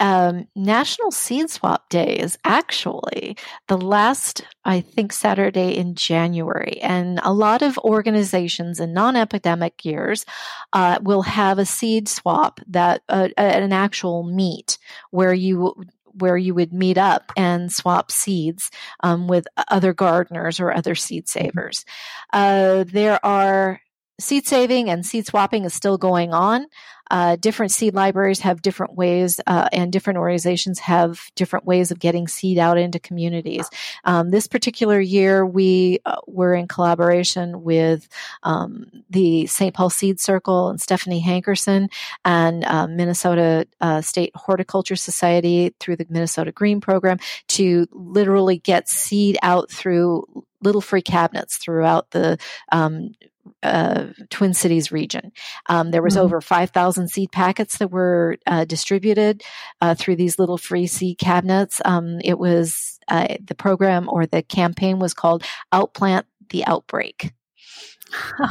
um, 0.00 0.48
National 0.56 1.10
Seed 1.10 1.50
Swap 1.50 1.88
Day 1.88 2.16
is 2.16 2.36
actually 2.44 3.36
the 3.68 3.76
last, 3.76 4.44
I 4.64 4.80
think, 4.80 5.12
Saturday 5.12 5.76
in 5.76 5.94
January. 5.94 6.78
And 6.80 7.20
a 7.22 7.32
lot 7.32 7.62
of 7.62 7.78
organizations 7.78 8.80
in 8.80 8.92
non 8.92 9.16
epidemic 9.16 9.84
years 9.84 10.26
uh, 10.72 10.98
will 11.02 11.22
have 11.22 11.58
a 11.58 11.66
seed 11.66 12.08
swap 12.08 12.60
that 12.68 13.02
uh, 13.08 13.28
an 13.36 13.72
actual 13.72 14.24
meet 14.24 14.78
where 15.10 15.34
you 15.34 15.74
where 16.14 16.36
you 16.36 16.54
would 16.54 16.72
meet 16.72 16.98
up 16.98 17.32
and 17.36 17.72
swap 17.72 18.10
seeds 18.10 18.70
um, 19.00 19.28
with 19.28 19.46
other 19.68 19.94
gardeners 19.94 20.60
or 20.60 20.72
other 20.72 20.94
seed 20.94 21.28
savers. 21.28 21.84
Uh, 22.32 22.84
there 22.86 23.24
are 23.24 23.80
seed 24.22 24.46
saving 24.46 24.88
and 24.88 25.04
seed 25.04 25.26
swapping 25.26 25.64
is 25.64 25.74
still 25.74 25.98
going 25.98 26.32
on. 26.32 26.66
Uh, 27.12 27.36
different 27.36 27.70
seed 27.70 27.94
libraries 27.94 28.40
have 28.40 28.62
different 28.62 28.94
ways, 28.94 29.38
uh, 29.46 29.68
and 29.70 29.92
different 29.92 30.18
organizations 30.18 30.78
have 30.78 31.20
different 31.34 31.66
ways 31.66 31.90
of 31.90 31.98
getting 31.98 32.26
seed 32.26 32.56
out 32.56 32.78
into 32.78 32.98
communities. 32.98 33.68
Um, 34.04 34.30
this 34.30 34.46
particular 34.46 34.98
year, 34.98 35.44
we 35.44 35.98
uh, 36.06 36.16
were 36.26 36.54
in 36.54 36.66
collaboration 36.68 37.62
with 37.62 38.08
um, 38.44 38.90
the 39.10 39.46
St. 39.46 39.74
Paul 39.74 39.90
Seed 39.90 40.20
Circle 40.20 40.70
and 40.70 40.80
Stephanie 40.80 41.22
Hankerson 41.22 41.92
and 42.24 42.64
um, 42.64 42.96
Minnesota 42.96 43.66
uh, 43.82 44.00
State 44.00 44.32
Horticulture 44.34 44.96
Society 44.96 45.74
through 45.80 45.96
the 45.96 46.06
Minnesota 46.08 46.50
Green 46.50 46.80
Program 46.80 47.18
to 47.48 47.86
literally 47.92 48.56
get 48.56 48.88
seed 48.88 49.36
out 49.42 49.70
through 49.70 50.24
little 50.62 50.80
free 50.80 51.02
cabinets 51.02 51.58
throughout 51.58 52.10
the 52.12 52.38
um, 52.70 53.12
uh, 53.62 54.06
Twin 54.30 54.54
Cities 54.54 54.92
region. 54.92 55.32
Um, 55.68 55.90
there 55.90 56.02
was 56.02 56.14
mm-hmm. 56.14 56.24
over 56.24 56.40
5,000 56.40 57.08
seed 57.08 57.32
packets 57.32 57.78
that 57.78 57.90
were 57.90 58.36
uh, 58.46 58.64
distributed 58.64 59.42
uh, 59.80 59.94
through 59.94 60.16
these 60.16 60.38
little 60.38 60.58
free 60.58 60.86
seed 60.86 61.18
cabinets. 61.18 61.80
Um, 61.84 62.20
it 62.24 62.38
was 62.38 62.98
uh, 63.08 63.36
the 63.44 63.54
program 63.54 64.08
or 64.08 64.26
the 64.26 64.42
campaign 64.42 64.98
was 64.98 65.14
called 65.14 65.44
Outplant 65.72 66.24
the 66.50 66.64
Outbreak. 66.66 67.32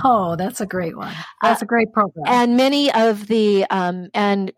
Oh, 0.04 0.36
that's 0.36 0.60
a 0.60 0.66
great 0.66 0.98
one. 0.98 1.14
That's 1.44 1.62
a 1.62 1.68
great 1.68 1.94
program. 1.94 2.26
And 2.26 2.58
many 2.58 2.92
of 2.92 3.28
the 3.28 3.64
um, 3.70 4.10
and 4.12 4.52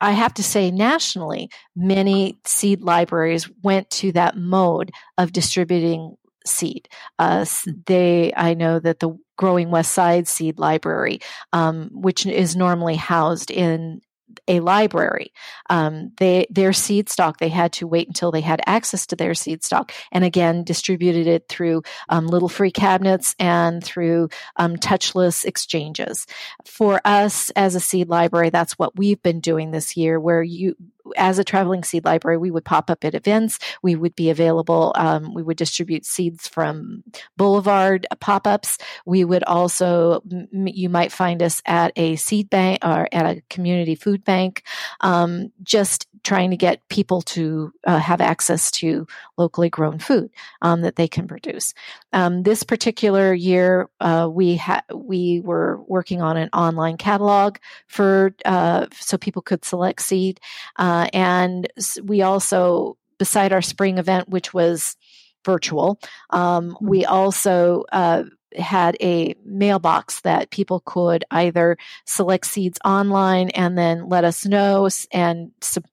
I 0.00 0.12
have 0.12 0.34
to 0.34 0.42
say, 0.42 0.70
nationally, 0.70 1.50
many 1.74 2.38
seed 2.44 2.80
libraries 2.80 3.50
went 3.62 3.90
to 3.90 4.12
that 4.12 4.36
mode 4.36 4.92
of 5.18 5.32
distributing 5.32 6.16
seed. 6.46 6.88
Uh, 7.18 7.44
they, 7.86 8.32
I 8.36 8.54
know 8.54 8.78
that 8.78 9.00
the 9.00 9.18
Growing 9.36 9.70
West 9.70 9.92
Side 9.92 10.28
Seed 10.28 10.58
Library, 10.58 11.20
um, 11.52 11.90
which 11.92 12.26
is 12.26 12.56
normally 12.56 12.96
housed 12.96 13.50
in 13.50 14.00
a 14.48 14.60
library. 14.60 15.32
Um, 15.70 16.12
they 16.18 16.46
their 16.50 16.72
seed 16.72 17.08
stock 17.08 17.38
they 17.38 17.48
had 17.48 17.72
to 17.74 17.86
wait 17.86 18.08
until 18.08 18.30
they 18.30 18.40
had 18.40 18.60
access 18.66 19.06
to 19.06 19.16
their 19.16 19.34
seed 19.34 19.64
stock, 19.64 19.92
and 20.12 20.24
again 20.24 20.64
distributed 20.64 21.26
it 21.26 21.48
through 21.48 21.82
um, 22.08 22.26
little 22.26 22.48
free 22.48 22.70
cabinets 22.70 23.34
and 23.38 23.82
through 23.82 24.28
um, 24.56 24.76
touchless 24.76 25.44
exchanges. 25.44 26.26
For 26.66 27.00
us 27.04 27.50
as 27.50 27.74
a 27.74 27.80
seed 27.80 28.08
library, 28.08 28.50
that's 28.50 28.78
what 28.78 28.96
we've 28.96 29.22
been 29.22 29.40
doing 29.40 29.70
this 29.70 29.96
year, 29.96 30.18
where 30.18 30.42
you 30.42 30.76
as 31.16 31.38
a 31.38 31.44
traveling 31.44 31.84
seed 31.84 32.04
library, 32.04 32.38
we 32.38 32.50
would 32.50 32.64
pop 32.64 32.90
up 32.90 33.04
at 33.04 33.14
events. 33.14 33.58
We 33.82 33.94
would 33.94 34.14
be 34.14 34.30
available. 34.30 34.92
Um, 34.96 35.34
we 35.34 35.42
would 35.42 35.56
distribute 35.56 36.04
seeds 36.04 36.48
from 36.48 37.04
Boulevard 37.36 38.06
pop 38.20 38.46
ups. 38.46 38.78
We 39.04 39.24
would 39.24 39.44
also, 39.44 40.22
you 40.50 40.88
might 40.88 41.12
find 41.12 41.42
us 41.42 41.62
at 41.66 41.92
a 41.96 42.16
seed 42.16 42.50
bank 42.50 42.78
or 42.84 43.08
at 43.12 43.26
a 43.26 43.42
community 43.50 43.94
food 43.94 44.24
bank, 44.24 44.62
um, 45.00 45.52
just 45.62 46.06
trying 46.22 46.50
to 46.50 46.56
get 46.56 46.86
people 46.88 47.20
to 47.20 47.70
uh, 47.86 47.98
have 47.98 48.22
access 48.22 48.70
to 48.70 49.06
locally 49.36 49.68
grown 49.68 49.98
food 49.98 50.30
um, 50.62 50.80
that 50.80 50.96
they 50.96 51.06
can 51.06 51.28
produce. 51.28 51.74
Um, 52.14 52.44
this 52.44 52.62
particular 52.62 53.34
year, 53.34 53.90
uh, 54.00 54.28
we 54.30 54.56
had 54.56 54.82
we 54.92 55.40
were 55.40 55.82
working 55.86 56.22
on 56.22 56.38
an 56.38 56.48
online 56.54 56.96
catalog 56.96 57.58
for 57.88 58.34
uh, 58.46 58.86
so 58.98 59.18
people 59.18 59.42
could 59.42 59.64
select 59.64 60.00
seed. 60.00 60.40
Um, 60.76 60.93
uh, 60.94 61.08
and 61.12 61.66
we 62.04 62.22
also, 62.22 62.96
beside 63.18 63.52
our 63.52 63.62
spring 63.62 63.98
event, 63.98 64.28
which 64.28 64.54
was 64.54 64.96
virtual, 65.44 65.98
um, 66.30 66.70
mm-hmm. 66.70 66.88
we 66.88 67.04
also 67.04 67.84
uh, 67.90 68.22
had 68.56 68.96
a 69.00 69.34
mailbox 69.44 70.20
that 70.20 70.50
people 70.50 70.80
could 70.86 71.24
either 71.32 71.76
select 72.06 72.46
seeds 72.46 72.78
online 72.84 73.50
and 73.50 73.76
then 73.76 74.08
let 74.08 74.22
us 74.22 74.46
know 74.46 74.88
and 75.10 75.50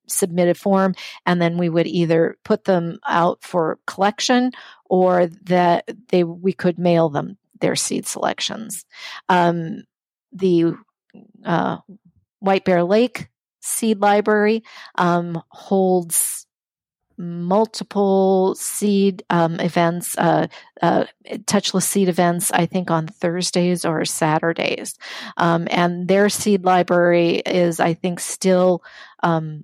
submit 0.07 0.49
a 0.49 0.53
form 0.53 0.93
and 1.25 1.41
then 1.41 1.57
we 1.57 1.69
would 1.69 1.87
either 1.87 2.37
put 2.43 2.65
them 2.65 2.99
out 3.07 3.41
for 3.41 3.79
collection 3.87 4.51
or 4.85 5.25
that 5.41 5.89
they 6.09 6.23
we 6.23 6.53
could 6.53 6.77
mail 6.77 7.09
them 7.09 7.35
their 7.61 7.75
seed 7.75 8.05
selections 8.05 8.85
um, 9.29 9.83
the 10.31 10.71
uh, 11.43 11.77
white 12.39 12.63
bear 12.63 12.83
lake 12.83 13.30
seed 13.61 14.01
library 14.01 14.63
um, 14.95 15.41
holds 15.49 16.45
multiple 17.17 18.55
seed 18.55 19.23
um, 19.29 19.59
events, 19.59 20.17
uh, 20.17 20.47
uh, 20.81 21.05
touchless 21.45 21.83
seed 21.83 22.09
events, 22.09 22.51
I 22.51 22.65
think 22.65 22.89
on 22.89 23.07
Thursdays 23.07 23.85
or 23.85 24.03
Saturdays. 24.05 24.97
Um, 25.37 25.67
and 25.69 26.07
their 26.07 26.29
seed 26.29 26.65
library 26.65 27.35
is, 27.45 27.79
I 27.79 27.93
think, 27.93 28.19
still 28.19 28.83
um, 29.21 29.63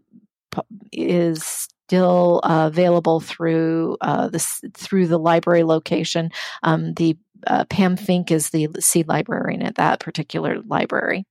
is 0.91 1.67
still 1.87 2.41
uh, 2.43 2.67
available 2.71 3.19
through 3.19 3.97
uh, 4.01 4.27
the 4.27 4.39
through 4.73 5.07
the 5.07 5.19
library 5.19 5.63
location. 5.63 6.31
Um, 6.63 6.93
the 6.93 7.17
uh, 7.45 7.65
Pam 7.65 7.97
Fink 7.97 8.31
is 8.31 8.49
the 8.49 8.67
seed 8.79 9.07
librarian 9.07 9.61
at 9.61 9.75
that 9.75 9.99
particular 9.99 10.61
library. 10.61 11.25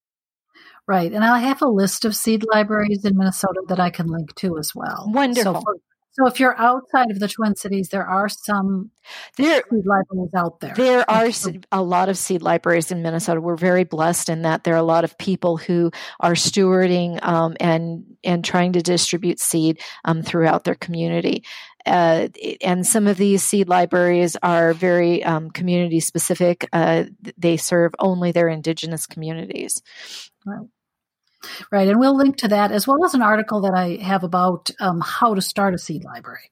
Right. 0.88 1.12
And 1.12 1.25
I 1.25 1.40
have 1.40 1.62
a 1.62 1.68
list 1.68 2.05
of 2.05 2.14
seed 2.14 2.44
libraries 2.53 3.05
in 3.05 3.16
Minnesota 3.16 3.61
that 3.68 3.81
I 3.81 3.90
can 3.90 4.07
link 4.07 4.35
to 4.37 4.57
as 4.59 4.72
well. 4.75 5.11
Wonderful. 5.12 5.55
So, 5.55 5.61
for, 5.61 5.77
so 6.12 6.27
if 6.27 6.38
you're 6.38 6.57
outside 6.59 7.11
of 7.11 7.18
the 7.18 7.29
Twin 7.29 7.57
Cities, 7.57 7.88
there 7.88 8.07
are 8.07 8.29
some 8.29 8.90
there, 9.37 9.62
seed 9.68 9.85
libraries 9.85 10.33
out 10.35 10.61
there. 10.61 10.75
There 10.75 11.11
are 11.11 11.29
a 11.72 11.83
lot 11.83 12.09
of 12.09 12.16
seed 12.16 12.40
libraries 12.40 12.92
in 12.92 13.03
Minnesota. 13.03 13.40
We're 13.40 13.57
very 13.57 13.83
blessed 13.83 14.29
in 14.29 14.42
that 14.42 14.62
there 14.62 14.75
are 14.75 14.79
a 14.79 14.83
lot 14.83 15.03
of 15.03 15.18
people 15.18 15.57
who 15.57 15.90
are 16.20 16.33
stewarding 16.33 17.22
um, 17.22 17.57
and 17.61 18.05
and 18.22 18.44
trying 18.44 18.72
to 18.75 18.81
distribute 18.81 19.40
seed 19.40 19.81
um, 20.05 20.22
throughout 20.22 20.64
their 20.64 20.75
community. 20.77 21.44
Uh, 21.85 22.29
and 22.62 22.87
some 22.87 23.07
of 23.07 23.16
these 23.16 23.42
seed 23.42 23.68
libraries 23.68 24.37
are 24.42 24.72
very 24.72 25.22
um, 25.22 25.51
community 25.51 26.01
specific. 26.01 26.68
Uh, 26.72 27.05
they 27.37 27.57
serve 27.57 27.92
only 27.99 28.33
their 28.33 28.49
indigenous 28.49 29.07
communities. 29.07 29.83
Right. 30.44 30.66
Right. 31.71 31.89
And 31.89 31.99
we'll 31.99 32.17
link 32.17 32.37
to 32.39 32.49
that 32.49 32.73
as 32.73 32.87
well 32.87 33.05
as 33.05 33.15
an 33.15 33.23
article 33.23 33.61
that 33.63 33.75
I 33.75 34.03
have 34.03 34.25
about 34.25 34.71
um, 34.81 35.01
how 35.01 35.35
to 35.35 35.41
start 35.41 35.75
a 35.75 35.79
seed 35.79 36.05
library. 36.05 36.51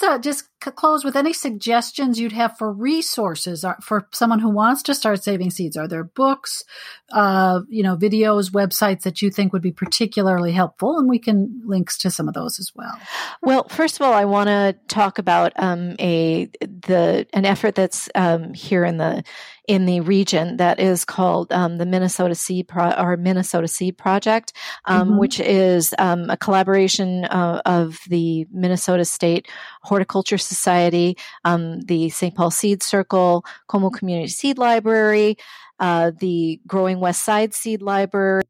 So 0.00 0.16
just 0.16 0.48
close 0.76 1.04
with 1.04 1.14
any 1.14 1.34
suggestions 1.34 2.18
you'd 2.18 2.32
have 2.32 2.56
for 2.56 2.72
resources 2.72 3.66
uh, 3.66 3.74
for 3.82 4.08
someone 4.12 4.38
who 4.38 4.48
wants 4.48 4.82
to 4.84 4.94
start 4.94 5.22
saving 5.22 5.50
seeds. 5.50 5.76
Are 5.76 5.86
there 5.86 6.04
books, 6.04 6.64
uh, 7.12 7.60
you 7.68 7.82
know, 7.82 7.98
videos, 7.98 8.50
websites 8.50 9.02
that 9.02 9.20
you 9.20 9.30
think 9.30 9.52
would 9.52 9.60
be 9.60 9.72
particularly 9.72 10.52
helpful? 10.52 10.98
And 10.98 11.06
we 11.06 11.18
can 11.18 11.60
links 11.66 11.98
to 11.98 12.10
some 12.10 12.28
of 12.28 12.34
those 12.34 12.58
as 12.58 12.72
well. 12.74 12.98
Well, 13.42 13.68
first 13.68 13.96
of 13.96 14.02
all, 14.02 14.14
I 14.14 14.24
want 14.24 14.48
to 14.48 14.74
talk 14.88 15.18
about 15.18 15.52
um, 15.56 15.96
a 16.00 16.46
the 16.62 17.26
an 17.34 17.44
effort 17.44 17.74
that's 17.74 18.08
um, 18.14 18.54
here 18.54 18.86
in 18.86 18.96
the 18.96 19.22
in 19.70 19.86
the 19.86 20.00
region 20.00 20.56
that 20.56 20.80
is 20.80 21.04
called 21.04 21.52
um, 21.52 21.78
the 21.78 21.86
Minnesota 21.86 22.34
Seed 22.34 22.66
Pro- 22.66 22.90
or 22.90 23.16
Minnesota 23.16 23.68
Seed 23.68 23.96
Project, 23.96 24.52
um, 24.86 25.10
mm-hmm. 25.10 25.18
which 25.18 25.38
is 25.38 25.94
um, 25.96 26.28
a 26.28 26.36
collaboration 26.36 27.24
uh, 27.26 27.62
of 27.64 28.00
the 28.08 28.48
Minnesota 28.50 29.04
State 29.04 29.46
Horticulture 29.82 30.38
Society, 30.38 31.16
um, 31.44 31.82
the 31.82 32.08
St. 32.08 32.34
Paul 32.34 32.50
Seed 32.50 32.82
Circle, 32.82 33.44
Como 33.68 33.90
Community 33.90 34.26
Seed 34.26 34.58
Library, 34.58 35.36
uh, 35.78 36.10
the 36.18 36.60
Growing 36.66 36.98
West 36.98 37.22
Side 37.22 37.54
Seed 37.54 37.80
Library. 37.80 38.42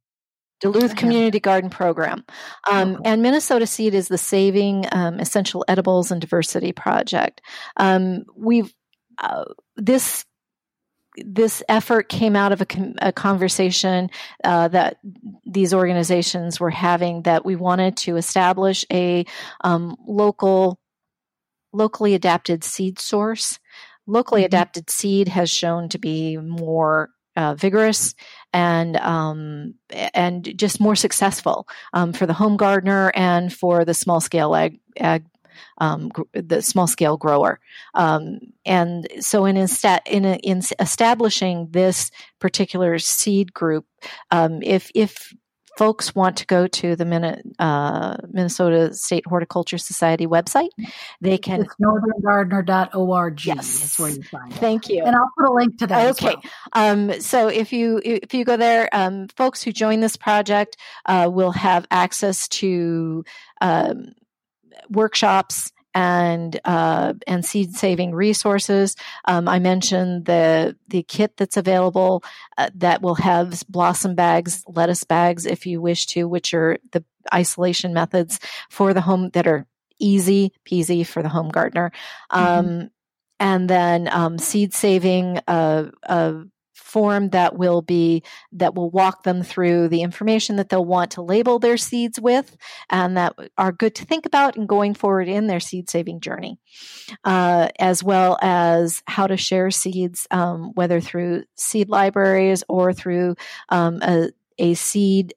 Duluth 0.63 0.95
Community 0.97 1.41
Garden 1.41 1.71
Program. 1.71 2.23
Um, 2.71 3.01
and 3.05 3.23
Minnesota 3.23 3.67
Seed 3.67 3.95
is 3.95 4.09
the 4.09 4.19
Saving 4.19 4.85
um, 4.93 5.19
Essential 5.19 5.65
Edibles 5.69 6.11
and 6.11 6.21
Diversity 6.21 6.73
Project. 6.73 7.41
Um, 7.79 8.25
we've 8.37 8.75
uh, 9.23 9.45
this 9.77 10.27
this 11.17 11.63
effort 11.69 12.09
came 12.09 12.37
out 12.37 12.53
of 12.53 12.61
a, 12.61 12.67
a 13.03 13.13
conversation 13.13 14.11
uh, 14.45 14.69
that 14.69 14.99
these 15.45 15.75
organizations 15.75 16.61
were 16.61 16.71
having 16.71 17.23
that 17.23 17.45
we 17.45 17.57
wanted 17.57 17.97
to 17.97 18.17
establish 18.17 18.85
a 18.93 19.25
um, 19.63 19.97
local 20.07 20.79
locally 21.73 22.15
adapted 22.15 22.65
seed 22.65 22.99
source 22.99 23.59
locally 24.07 24.43
mm-hmm. 24.43 24.47
adapted 24.47 24.91
seed 24.91 25.29
has 25.29 25.51
shown 25.51 25.89
to 25.89 25.99
be 25.99 26.37
more 26.37 27.11
uh, 27.37 27.55
vigorous 27.55 28.15
and 28.53 28.97
um, 28.97 29.75
and 30.15 30.57
just 30.59 30.81
more 30.81 30.97
successful 30.97 31.67
um, 31.93 32.13
for 32.13 32.27
the 32.27 32.33
home 32.33 32.57
gardener 32.57 33.13
and 33.15 33.53
for 33.53 33.85
the 33.85 33.95
small 33.95 34.21
scale 34.21 34.55
ag, 34.55 34.81
ag 34.99 35.25
um, 35.79 36.09
gr- 36.09 36.23
the 36.33 36.63
small 36.63 36.87
scale 36.87 37.17
grower. 37.17 37.61
Um, 37.95 38.41
and 38.65 39.07
so, 39.21 39.45
in, 39.45 39.57
insta- 39.57 40.07
in, 40.07 40.25
a, 40.25 40.37
in, 40.37 40.63
establishing 40.79 41.69
this 41.71 42.11
particular 42.39 42.99
seed 42.99 43.53
group, 43.53 43.87
um, 44.31 44.63
if 44.63 44.91
if 44.95 45.35
folks 45.81 46.15
want 46.15 46.37
to 46.37 46.45
go 46.45 46.67
to 46.67 46.95
the 46.95 47.07
Min- 47.07 47.55
uh, 47.59 48.17
Minnesota 48.31 48.93
State 48.93 49.25
Horticulture 49.27 49.79
Society 49.79 50.27
website, 50.27 50.69
they 51.23 51.39
can. 51.39 51.63
It's 51.63 51.75
northerngardener.org. 51.83 53.47
Yes. 53.47 53.81
That's 53.81 53.99
where 53.99 54.11
you 54.11 54.23
find 54.23 54.53
it. 54.53 54.59
Thank 54.59 54.91
you. 54.91 55.03
And 55.05 55.17
I'll 55.17 55.31
put 55.39 55.49
a 55.49 55.53
link 55.53 55.79
to 55.79 55.87
that. 55.87 56.11
Okay. 56.11 56.35
Well. 56.35 56.43
Um, 56.73 57.21
so 57.23 57.49
if 57.49 57.73
you 57.73 57.99
if 58.05 58.35
you 58.35 58.45
go 58.45 58.59
there, 58.59 58.91
um, 58.93 59.29
folks 59.29 59.63
who 59.63 59.73
join 59.73 60.01
this 60.01 60.17
project 60.17 60.77
uh, 61.07 61.31
will 61.33 61.53
have 61.53 61.87
access 61.91 62.47
to 62.49 63.25
um, 63.63 64.13
workshops 64.91 65.73
and 65.95 66.61
uh, 66.65 67.15
and 67.27 67.45
seed 67.45 67.75
saving 67.75 68.15
resources. 68.15 68.97
Um, 69.25 69.49
I 69.49 69.59
mentioned 69.59 70.27
the 70.27 70.77
the 70.89 71.03
kit 71.03 71.37
that's 71.37 71.57
available 71.57 72.23
uh, 72.59 72.71
that 72.77 73.03
will 73.03 73.17
have 73.17 73.63
blossom 73.69 74.15
bags, 74.15 74.63
lettuce 74.69 75.05
bags, 75.05 75.47
if 75.47 75.67
you 75.67 75.81
wish 75.81 76.07
to, 76.09 76.29
which 76.29 76.55
are 76.55 76.79
the 76.93 77.05
isolation 77.35 77.93
methods 77.93 78.39
for 78.71 78.95
the 78.95 79.01
home 79.01 79.31
that 79.31 79.47
are 79.47 79.67
easy 79.99 80.53
peasy 80.65 81.07
for 81.07 81.23
the 81.23 81.29
home 81.29 81.49
gardener. 81.49 81.93
Mm-hmm. 82.33 82.47
Um, 82.47 82.91
and 83.39 83.71
then 83.71 84.09
um, 84.13 84.39
seed 84.39 84.75
saving 84.75 85.41
uh, 85.49 85.91
form 86.91 87.31
that 87.31 87.57
will 87.57 87.83
be 87.83 88.23
that 88.53 88.75
will 88.75 88.91
walk 88.91 89.23
them 89.23 89.43
through 89.43 89.89
the 89.89 90.03
information 90.03 90.57
that 90.57 90.69
they'll 90.69 90.85
want 90.85 91.13
to 91.13 91.23
label 91.23 91.59
their 91.59 91.77
seeds 91.77 92.21
with 92.21 92.57
and 92.91 93.17
that 93.17 93.35
are 93.57 93.73
good 93.73 93.95
to 93.95 94.05
think 94.05 94.27
about 94.27 94.57
and 94.57 94.69
going 94.69 94.93
forward 94.95 95.29
in 95.29 95.47
their 95.47 95.61
seed 95.61 95.89
saving 95.89 96.21
journey 96.21 96.59
uh, 97.25 97.69
as 97.79 98.03
well 98.03 98.39
as 98.43 99.03
how 99.07 99.27
to 99.27 99.37
share 99.37 99.71
seeds 99.71 100.27
um, 100.31 100.73
whether 100.75 101.01
through 101.01 101.45
seed 101.55 101.89
libraries 101.89 102.65
or 102.69 102.93
through 102.93 103.37
um, 103.69 104.01
a, 104.03 104.31
a 104.59 104.75
seed 104.75 105.33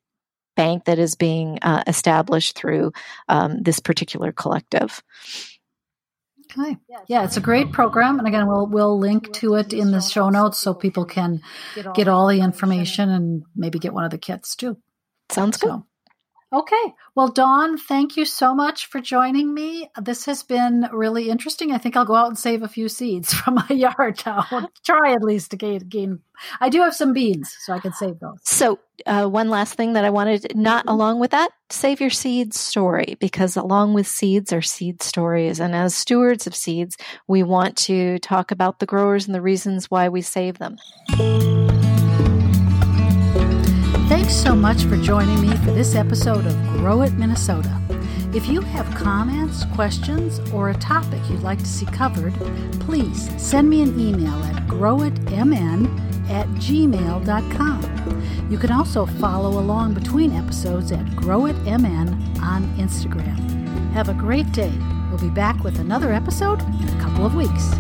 bank 0.56 0.86
that 0.86 1.00
is 1.00 1.16
being 1.16 1.60
uh, 1.62 1.84
established 1.88 2.56
through 2.56 2.92
um, 3.30 3.62
this 3.62 3.80
particular 3.80 4.32
collective. 4.32 5.02
Okay. 6.58 6.78
Yeah, 7.08 7.24
it's 7.24 7.38
a 7.38 7.42
great 7.42 7.72
program, 7.72 8.20
and 8.20 8.28
again, 8.28 8.48
we'll 8.48 8.68
we'll 8.68 9.00
link 9.00 9.34
to 9.34 9.56
it 9.56 9.74
in 9.74 9.92
the 9.92 10.02
show 10.02 10.30
notes 10.30 10.60
so 10.60 10.74
people 10.74 11.06
can 11.06 11.42
get 11.96 12.08
all 12.08 12.28
the 12.28 12.42
information 12.42 13.10
and 13.10 13.44
maybe 13.56 13.80
get 13.80 13.94
one 13.94 14.04
of 14.04 14.12
the 14.12 14.18
kits 14.18 14.56
too. 14.56 14.78
Sounds 15.32 15.58
good. 15.58 15.70
So, 15.70 15.88
Okay. 16.54 16.94
Well, 17.16 17.30
Dawn, 17.30 17.80
thank 17.80 18.16
you 18.16 18.26
so 18.26 18.54
much 18.54 18.86
for 18.86 19.02
joining 19.02 19.56
me. 19.56 19.90
This 20.00 20.26
has 20.28 20.44
been 20.44 20.88
really 20.92 21.30
interesting. 21.30 21.72
I 21.72 21.80
think 21.80 21.98
I'll 21.98 22.06
go 22.06 22.14
out 22.14 22.28
and 22.28 22.38
save 22.38 22.62
a 22.62 22.68
few 22.68 22.90
seeds 22.90 23.34
from 23.34 23.56
my 23.56 23.68
yard 23.70 24.22
now. 24.24 24.70
Try 24.86 25.14
at 25.14 25.24
least 25.24 25.52
to 25.52 25.58
gain, 25.58 25.80
gain. 25.90 26.20
I 26.62 26.70
do 26.70 26.82
have 26.82 26.94
some 26.94 27.12
beans, 27.12 27.56
so 27.62 27.74
I 27.74 27.80
can 27.80 27.94
save 27.94 28.20
those. 28.20 28.38
So, 28.44 28.80
uh, 29.08 29.28
one 29.28 29.50
last 29.50 29.74
thing 29.74 29.94
that 29.94 30.06
I 30.06 30.12
wanted, 30.12 30.56
not 30.56 30.82
mm-hmm. 30.82 30.90
along 30.90 31.20
with 31.20 31.32
that, 31.32 31.52
save 31.72 32.00
your 32.00 32.12
seed 32.12 32.54
story, 32.54 33.18
because 33.20 33.58
along 33.58 33.96
with 33.96 34.06
seeds 34.06 34.54
are 34.54 34.62
seed 34.62 35.02
stories. 35.02 35.60
And 35.60 35.74
as 35.76 35.96
stewards 35.96 36.46
of 36.46 36.56
seeds, 36.56 36.98
we 37.28 37.42
want 37.42 37.78
to 37.78 38.20
talk 38.20 38.52
about 38.52 38.78
the 38.78 38.86
growers 38.86 39.26
and 39.26 39.34
the 39.34 39.42
reasons 39.42 39.90
why 39.90 40.10
we 40.10 40.22
save 40.22 40.60
them. 40.60 40.78
Thanks 44.24 44.42
so 44.42 44.56
much 44.56 44.86
for 44.86 44.96
joining 44.96 45.42
me 45.42 45.54
for 45.58 45.72
this 45.72 45.96
episode 45.96 46.46
of 46.46 46.56
Grow 46.78 47.02
It 47.02 47.12
Minnesota. 47.16 47.78
If 48.34 48.48
you 48.48 48.62
have 48.62 48.86
comments, 48.96 49.66
questions, 49.76 50.40
or 50.54 50.70
a 50.70 50.74
topic 50.76 51.20
you'd 51.30 51.42
like 51.42 51.60
to 51.60 51.66
see 51.66 51.86
covered, 51.88 52.34
please 52.80 53.30
send 53.36 53.70
me 53.70 53.82
an 53.82 54.00
email 54.00 54.42
at 54.46 54.66
growitmn 54.66 56.30
at 56.30 56.48
gmail.com. 56.52 58.22
You 58.50 58.58
can 58.58 58.72
also 58.72 59.06
follow 59.06 59.60
along 59.60 59.94
between 59.94 60.32
episodes 60.32 60.94
at 60.94 61.06
growitmn 61.08 62.40
on 62.42 62.64
Instagram. 62.78 63.92
Have 63.92 64.08
a 64.08 64.14
great 64.14 64.50
day. 64.54 64.72
We'll 65.10 65.20
be 65.20 65.32
back 65.32 65.62
with 65.66 65.80
another 65.80 66.14
episode 66.14 66.62
in 66.62 66.88
a 66.88 67.02
couple 67.02 67.26
of 67.26 67.36
weeks. 67.36 67.74